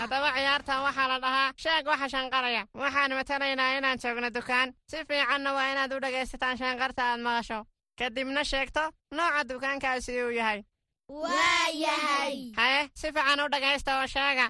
haddaba 0.00 0.28
ciyaartan 0.36 0.82
waxaa 0.86 1.08
la 1.08 1.18
dhahaa 1.24 1.52
sheeg 1.62 1.86
waxa 1.86 2.08
shanqaraya 2.14 2.62
waxaan 2.74 3.12
matalaynaa 3.18 3.76
inaan 3.78 3.98
joogno 4.02 4.28
dukaan. 4.36 4.68
Si 4.90 4.96
fiicanna 5.08 5.52
waa 5.56 5.70
inaad 5.72 5.92
u 5.96 6.00
dhegaysataan 6.04 6.56
shanqarta 6.58 7.02
aad 7.10 7.20
maqasho. 7.20 7.58
Kadibna 7.98 8.44
sheegto 8.44 8.82
nooca 9.16 9.40
dukaankaasi 9.48 10.12
uu 10.24 10.30
yahay. 10.30 10.60
Waa 11.08 11.68
yahay. 11.84 12.36
Haye 12.58 12.80
si 12.94 13.06
fiican 13.14 13.40
u 13.44 13.48
dhegaysta 13.52 13.90
oo 14.00 14.06
sheega 14.06 14.46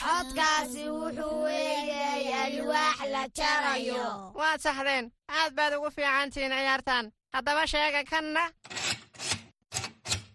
codkaasi 0.00 0.84
wuxuu 0.96 1.42
weeyay 1.44 2.24
alwaax 2.44 2.98
la 3.14 3.22
jarayo. 3.38 4.06
Waad 4.38 4.60
saxdeen. 4.60 5.04
Aad 5.38 5.52
baad 5.58 5.72
ugu 5.76 5.90
fiicantihiin 5.96 6.52
ciyaartan 6.52 7.04
haddaba 7.34 7.66
sheega 7.66 8.02
kanna. 8.10 8.42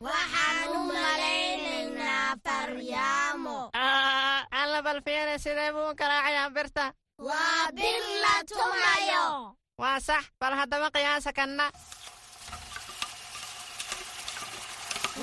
Waxaan 0.06 0.70
u 0.78 0.80
malaynaynaa 0.94 2.36
faryaamo. 2.46 3.58
Alla 4.62 4.82
bal 4.86 5.00
fiiri 5.06 5.40
sidee 5.40 5.72
buu 5.74 5.90
u 5.92 5.96
garaacayaa 5.96 6.50
birta? 6.50 6.94
Waa 7.28 7.72
bir 7.78 8.02
la 8.24 8.36
tumayo. 8.50 9.56
Waa 9.82 10.00
sax. 10.00 10.24
Bal 10.40 10.54
haddaba 10.60 10.90
qiyaasa 10.96 11.32
kanna. 11.34 11.66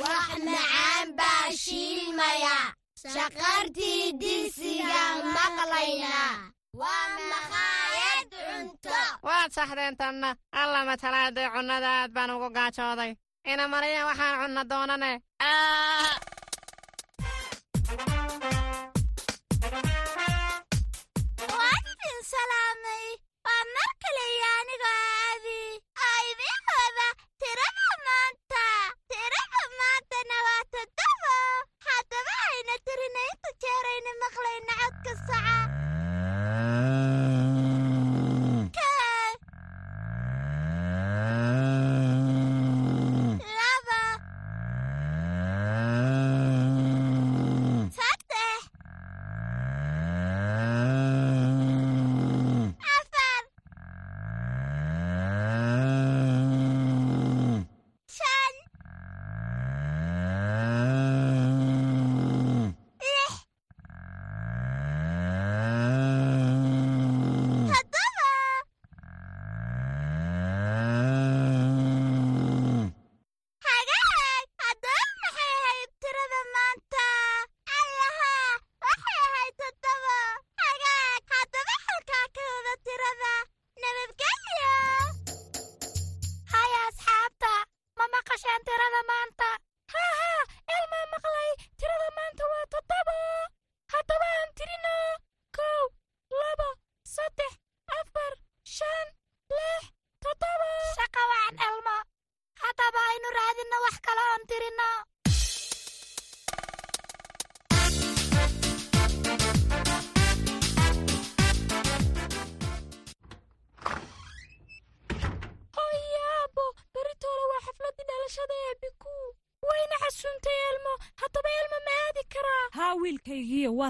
Wax 0.03 0.29
macaan 0.47 1.09
baa 1.19 1.47
shiilmaya 1.63 2.57
shaqartii 3.03 4.13
digsigaan 4.21 5.19
maqlaynaa 5.37 6.33
waa 6.81 7.07
maqaayad 7.31 8.29
cunto 8.47 8.99
waad 9.29 9.51
saxdeen 9.57 9.97
tanna 10.01 10.31
alla 10.61 10.81
matalaadee 10.91 11.49
cunnada 11.55 11.89
aad 12.01 12.11
baan 12.17 12.31
ugu 12.37 12.49
gaajooday. 12.57 13.13
Ina 13.51 13.65
mariya 13.73 14.07
waxaan 14.09 14.37
cunno 14.41 14.63
doonane. 14.71 15.11
Waan 21.51 21.85
idin 21.93 22.19
salaamay? 22.33 23.07
Waa 23.47 23.63
mar 23.75 23.91
kale 24.03 24.25
iyo 24.35 24.49
anigoo 24.61 24.99
aabi 25.21 25.60
jeerayna 34.11 34.21
maqlayna 34.23 34.75
codka 34.81 35.13
saca 35.27 35.80
Shanti 88.41 88.73
Ravamanto. 88.73 89.50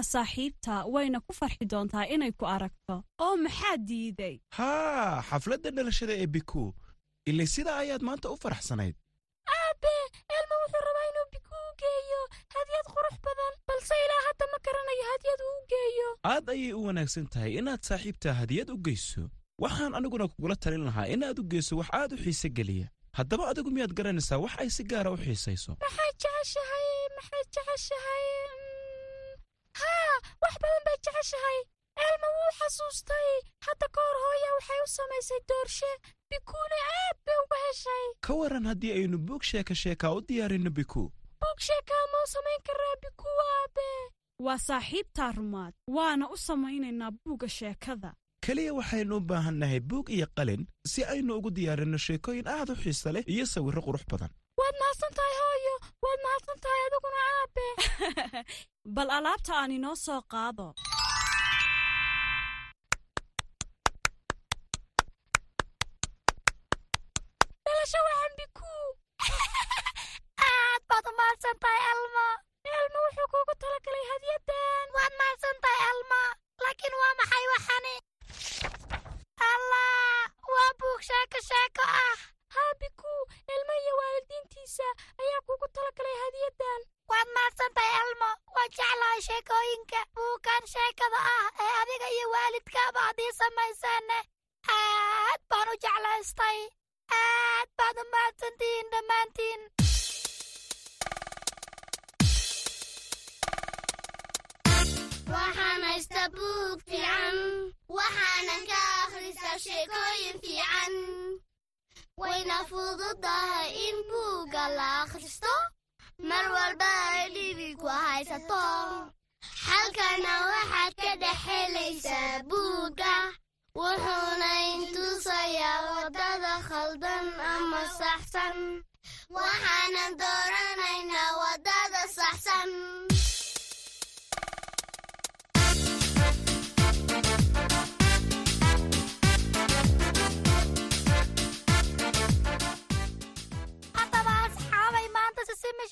Waa 0.01 0.09
saaxiibta 0.13 0.73
wayna 0.93 1.19
ku 1.21 1.31
farxi 1.39 1.65
doontaa 1.71 2.05
inay 2.13 2.31
ku 2.39 2.45
aragto. 2.55 2.95
Oo 3.23 3.35
maxaa 3.45 3.77
diiday? 3.89 4.35
Haa 4.57 5.21
xafladda 5.29 5.69
dhalashada 5.75 6.13
ee 6.23 6.27
biku 6.35 6.73
ilay 7.29 7.47
sidaa 7.55 7.77
ayaad 7.83 8.01
maanta 8.07 8.29
u 8.33 8.37
faraxsanayd. 8.43 8.95
Aabe 9.57 9.93
elma 10.37 10.55
wuxuu 10.61 10.81
rabaa 10.87 11.05
inuu 11.11 11.27
biku 11.33 11.53
u 11.69 11.71
geeyo. 11.81 12.21
Hadyad 12.55 12.85
qurux 12.93 13.15
badan 13.25 13.53
balse 13.67 13.95
ilaa 14.05 14.21
hadda 14.27 14.45
ma 14.53 14.57
garanayo 14.65 15.03
hadyad 15.11 15.39
uu 15.49 15.59
geeyo. 15.73 16.07
Aad 16.33 16.45
ayay 16.53 16.73
u 16.79 16.81
wanaagsan 16.87 17.25
tahay 17.33 17.51
inaad 17.61 17.81
saaxiibtaa 17.89 18.33
hadiyad 18.41 18.69
u 18.75 18.77
geyso. 18.87 19.23
Waxaan 19.63 19.93
aniguna 19.97 20.25
kugula 20.31 20.55
talin 20.63 20.83
lahaa 20.89 21.07
inaad 21.15 21.37
u 21.41 21.43
geyso 21.51 21.73
wax 21.79 21.89
aad 21.99 22.11
u 22.15 22.17
xiise 22.23 22.49
geliya. 22.57 22.87
Haddaba 23.17 23.43
adigu 23.51 23.69
miyaad 23.75 23.93
garanaysaa 23.97 24.41
wax 24.43 24.53
ay 24.63 24.69
si 24.75 24.83
gaara 24.91 25.09
u 25.15 25.17
xiisayso. 25.25 25.71
Maxay 25.83 26.11
jeceshahay? 26.21 26.87
Maxay 27.17 27.43
jeceshahay 27.53 28.25
wax 30.41 30.53
badan 30.63 30.83
bay 30.87 30.97
jeceshahay. 31.05 31.59
Elma 32.05 32.27
wuu 32.35 32.51
xasuustay. 32.59 33.29
Hadda 33.65 33.87
ka 33.95 34.01
hor 34.05 34.17
hooya 34.25 34.49
waxay 34.57 34.79
u 34.85 34.87
samaysay 34.97 35.39
doorshe. 35.49 35.91
Bikuuna 36.29 36.77
aad 36.99 37.17
bay 37.25 37.37
uga 37.43 37.57
heshay. 37.65 38.03
Ka 38.25 38.33
waran 38.39 38.65
haddii 38.71 38.91
aynu 38.99 39.17
buug 39.27 39.43
sheeka 39.51 39.75
sheekaa 39.83 40.11
u 40.17 40.21
diyaarinno 40.27 40.69
biku. 40.77 41.03
Buug 41.41 41.59
sheekaa 41.67 42.03
ma 42.11 42.17
u 42.25 42.27
samayn 42.35 42.61
karaa 42.67 42.95
biku 43.03 43.27
aabe? 43.51 43.87
Waa 44.45 44.57
saaxiibtaa 44.67 45.31
rumaad. 45.37 45.73
Waana 45.95 46.25
u 46.29 46.37
samaynaynaa 46.37 47.11
buugga 47.23 47.47
sheekada. 47.49 48.13
Keliya 48.45 48.73
waxaynu 48.73 49.15
u 49.17 49.19
baahannahay 49.29 49.79
buug 49.79 50.09
iyo 50.09 50.27
qalin 50.37 50.61
si 50.91 51.03
aynu 51.05 51.35
ugu 51.37 51.49
diyaarinno 51.57 51.97
sheekooyin 51.97 52.47
aad 52.47 52.69
u 52.73 52.75
xiisa 52.75 53.11
leh 53.13 53.23
iyo 53.33 53.45
sawirro 53.45 53.81
qurux 53.87 54.03
badan. 54.11 54.31
Waad 54.59 54.75
mahadsan 54.81 55.13
tahay 55.17 55.35
hooyo. 55.41 55.75
Waad 56.03 56.19
mahadsan 56.25 56.57
tahay 56.63 56.81
adiguna 56.87 57.19
aabe 57.35 57.65
bal 58.85 59.09
alaabta 59.17 59.53
aan 59.57 59.71
inoo 59.77 59.95
soo 59.95 60.21
qaado. 60.31 60.67
Aad 70.47 70.81
baad 70.89 71.05
u 71.09 71.11
mahadsan 71.19 71.57
tahay 71.63 71.81
elma 71.93 72.27
elma 72.75 72.99
wuxuu 73.05 73.27
kuugu 73.33 73.53
talagalay 73.61 74.05
hadyadan 74.11 74.87
waad 74.95 75.13
mahadsan 75.19 75.57
tahay 75.63 75.81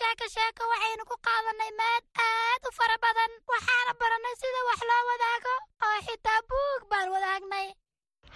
waxaynu 0.09 1.03
ku 1.09 1.15
qaadanay 1.25 1.71
maad 1.81 2.03
aad 2.29 2.61
u 2.67 2.69
fara 2.77 2.97
badan 3.05 3.31
waxaana 3.51 3.91
barannay 4.01 4.35
sida 4.41 4.59
wax 4.69 4.79
loo 4.89 5.03
wadaago 5.09 5.55
oo 5.85 5.97
xitaa 6.07 6.41
buug 6.49 6.81
baan 6.91 7.07
wadaagnay 7.15 7.67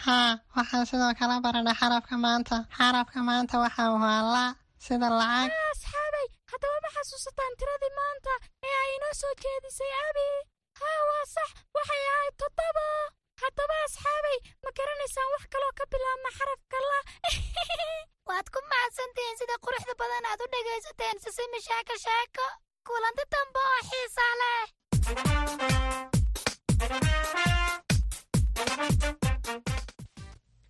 haa 0.06 0.32
waxaan 0.58 0.86
sidoo 0.90 1.14
kale 1.20 1.36
baranay 1.46 1.76
xarafka 1.82 2.16
maanta. 2.26 2.56
Xarafka 2.78 3.20
maanta 3.30 3.56
waxa 3.64 3.84
uu 3.94 4.00
la 4.36 4.46
sida 4.86 5.08
lacag 5.20 5.50
haa 5.52 5.72
asxaabay 5.74 6.28
haddaba 6.52 6.78
ma 6.84 6.90
xasuusataan 6.96 7.54
tiradii 7.60 7.94
maanta 8.02 8.32
ee 8.68 8.76
ay 8.84 8.92
inoo 9.64 9.72
soo 9.72 9.86
jeedisay 9.86 9.94
abi 10.10 10.28
haa 10.80 11.02
waa 11.10 11.26
sax 11.34 11.50
waxay 11.76 12.04
ahayd 12.14 12.36
toddoba 12.42 12.86
haddaba 13.42 13.76
asxaabay 13.86 14.38
ma 14.64 14.70
garanaysaan 14.78 15.30
wax 15.34 15.44
kaloo 15.54 15.74
ka 15.80 15.86
bilaabma 15.92 16.30
xarafka 16.38 16.78
la. 16.90 17.00
Waad 18.30 18.48
ku 18.54 18.60
mahadsantihiin 18.72 19.38
sida 19.40 19.56
quruxda 19.64 19.94
badan 20.02 20.26
aad 20.30 20.42
u 20.44 20.48
dhegaysateen 20.54 21.18
sisimi 21.24 21.60
sheeko 21.68 21.96
sheeko 22.06 22.46
kulanti 22.88 23.24
dambe 23.34 23.60
oo 23.72 23.82
xiisa 23.90 24.26
leh. 24.42 24.64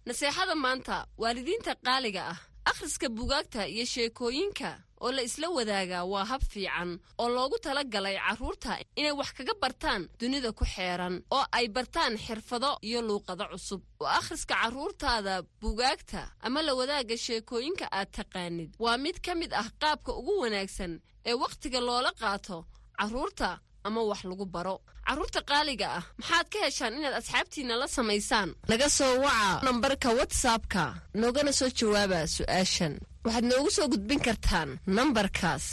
Naseexada 0.05 0.55
maanta 0.55 0.95
waalidiinta 1.21 1.71
qaaliga 1.85 2.23
ah 2.33 2.39
akhriska 2.71 3.07
bugaagta 3.17 3.61
iyo 3.73 3.85
sheekooyinka 3.93 4.69
oo 5.03 5.11
la 5.15 5.21
isla 5.27 5.47
wadaagaa 5.57 6.03
waa 6.13 6.25
hab 6.31 6.41
fiican 6.51 6.91
oo 7.21 7.29
loogu 7.35 7.57
tala 7.63 7.83
galay 7.93 8.17
carruurta 8.25 8.71
inay 8.99 9.11
wax 9.19 9.29
kaga 9.37 9.53
bartaan 9.63 10.01
dunida 10.19 10.49
ku 10.57 10.63
xeeran 10.73 11.15
oo 11.35 11.45
ay 11.57 11.65
bartaan 11.75 12.13
xirfado 12.25 12.71
iyo 12.87 12.99
luuqado 13.07 13.45
cusub. 13.51 13.81
Oo 14.01 14.07
akhriska 14.19 14.55
carruurtaada 14.61 15.33
bugaagta 15.61 16.21
ama 16.45 16.59
la 16.61 16.71
wadaagga 16.79 17.15
sheekooyinka 17.25 17.85
aad 17.97 18.09
taqaanid. 18.17 18.69
Waa 18.83 18.97
mid 19.03 19.17
ka 19.25 19.31
mid 19.41 19.51
ah 19.61 19.67
qaabka 19.81 20.11
ugu 20.19 20.33
wanaagsan 20.43 20.93
ee 21.29 21.33
wakhtiga 21.43 21.79
loola 21.87 22.11
qaato 22.21 22.57
carruurta 22.99 23.49
ama 23.87 24.01
wax 24.09 24.21
lagu 24.29 24.45
baro 24.55 24.75
carruurta 25.07 25.41
qaaliga 25.49 25.87
ah. 25.97 26.03
Maxaad 26.19 26.47
ka 26.53 26.59
heshaan 26.65 26.93
inaad 26.97 27.15
asxaabtiinna 27.21 27.75
la 27.81 27.87
samaysaan? 27.97 28.49
Naga 28.71 28.89
soo 28.97 29.13
waca 29.25 29.61
nambarka 29.65 30.09
watsapka 30.19 30.83
noogana 31.21 31.51
soo 31.59 31.69
jawaaba 31.79 32.19
su'aashan. 32.35 32.93
Waxaad 33.25 33.45
noogu 33.51 33.69
soo 33.77 33.87
gudbin 33.91 34.19
kartaan 34.27 34.69
nambarkaas 34.97 35.65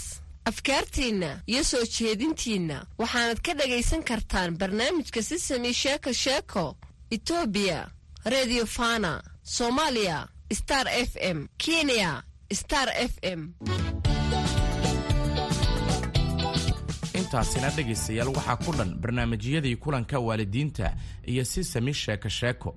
afkaartiinna 0.50 1.30
iyo 1.52 1.62
soo 1.70 1.84
jeedintiinna 1.96 2.76
waxaanad 3.00 3.38
ka 3.46 3.52
dhagaysan 3.58 4.02
kartaan 4.10 4.50
barnaamijka 4.60 5.20
sisami 5.28 5.72
sheeko 5.82 6.10
sheeko 6.22 6.64
etoobiya 7.14 7.78
redio 8.32 8.64
fana 8.76 9.12
soomaaliya 9.56 10.18
star 10.60 10.86
f 11.10 11.12
m 11.36 11.38
kenya 11.62 12.22
star 12.60 12.88
f 13.10 13.14
m 13.38 13.40
intaasina 17.30 17.70
dhegaystayaal 17.76 18.30
waxaa 18.34 18.56
ku 18.64 18.72
dhan 18.74 18.90
barnaamijyadii 19.02 19.76
kulanka 19.76 20.18
waalidiinta 20.18 20.86
iyo 21.30 21.44
si 21.44 21.62
sami 21.64 21.94
sheeko. 21.94 22.28
Sheeko 22.28 22.74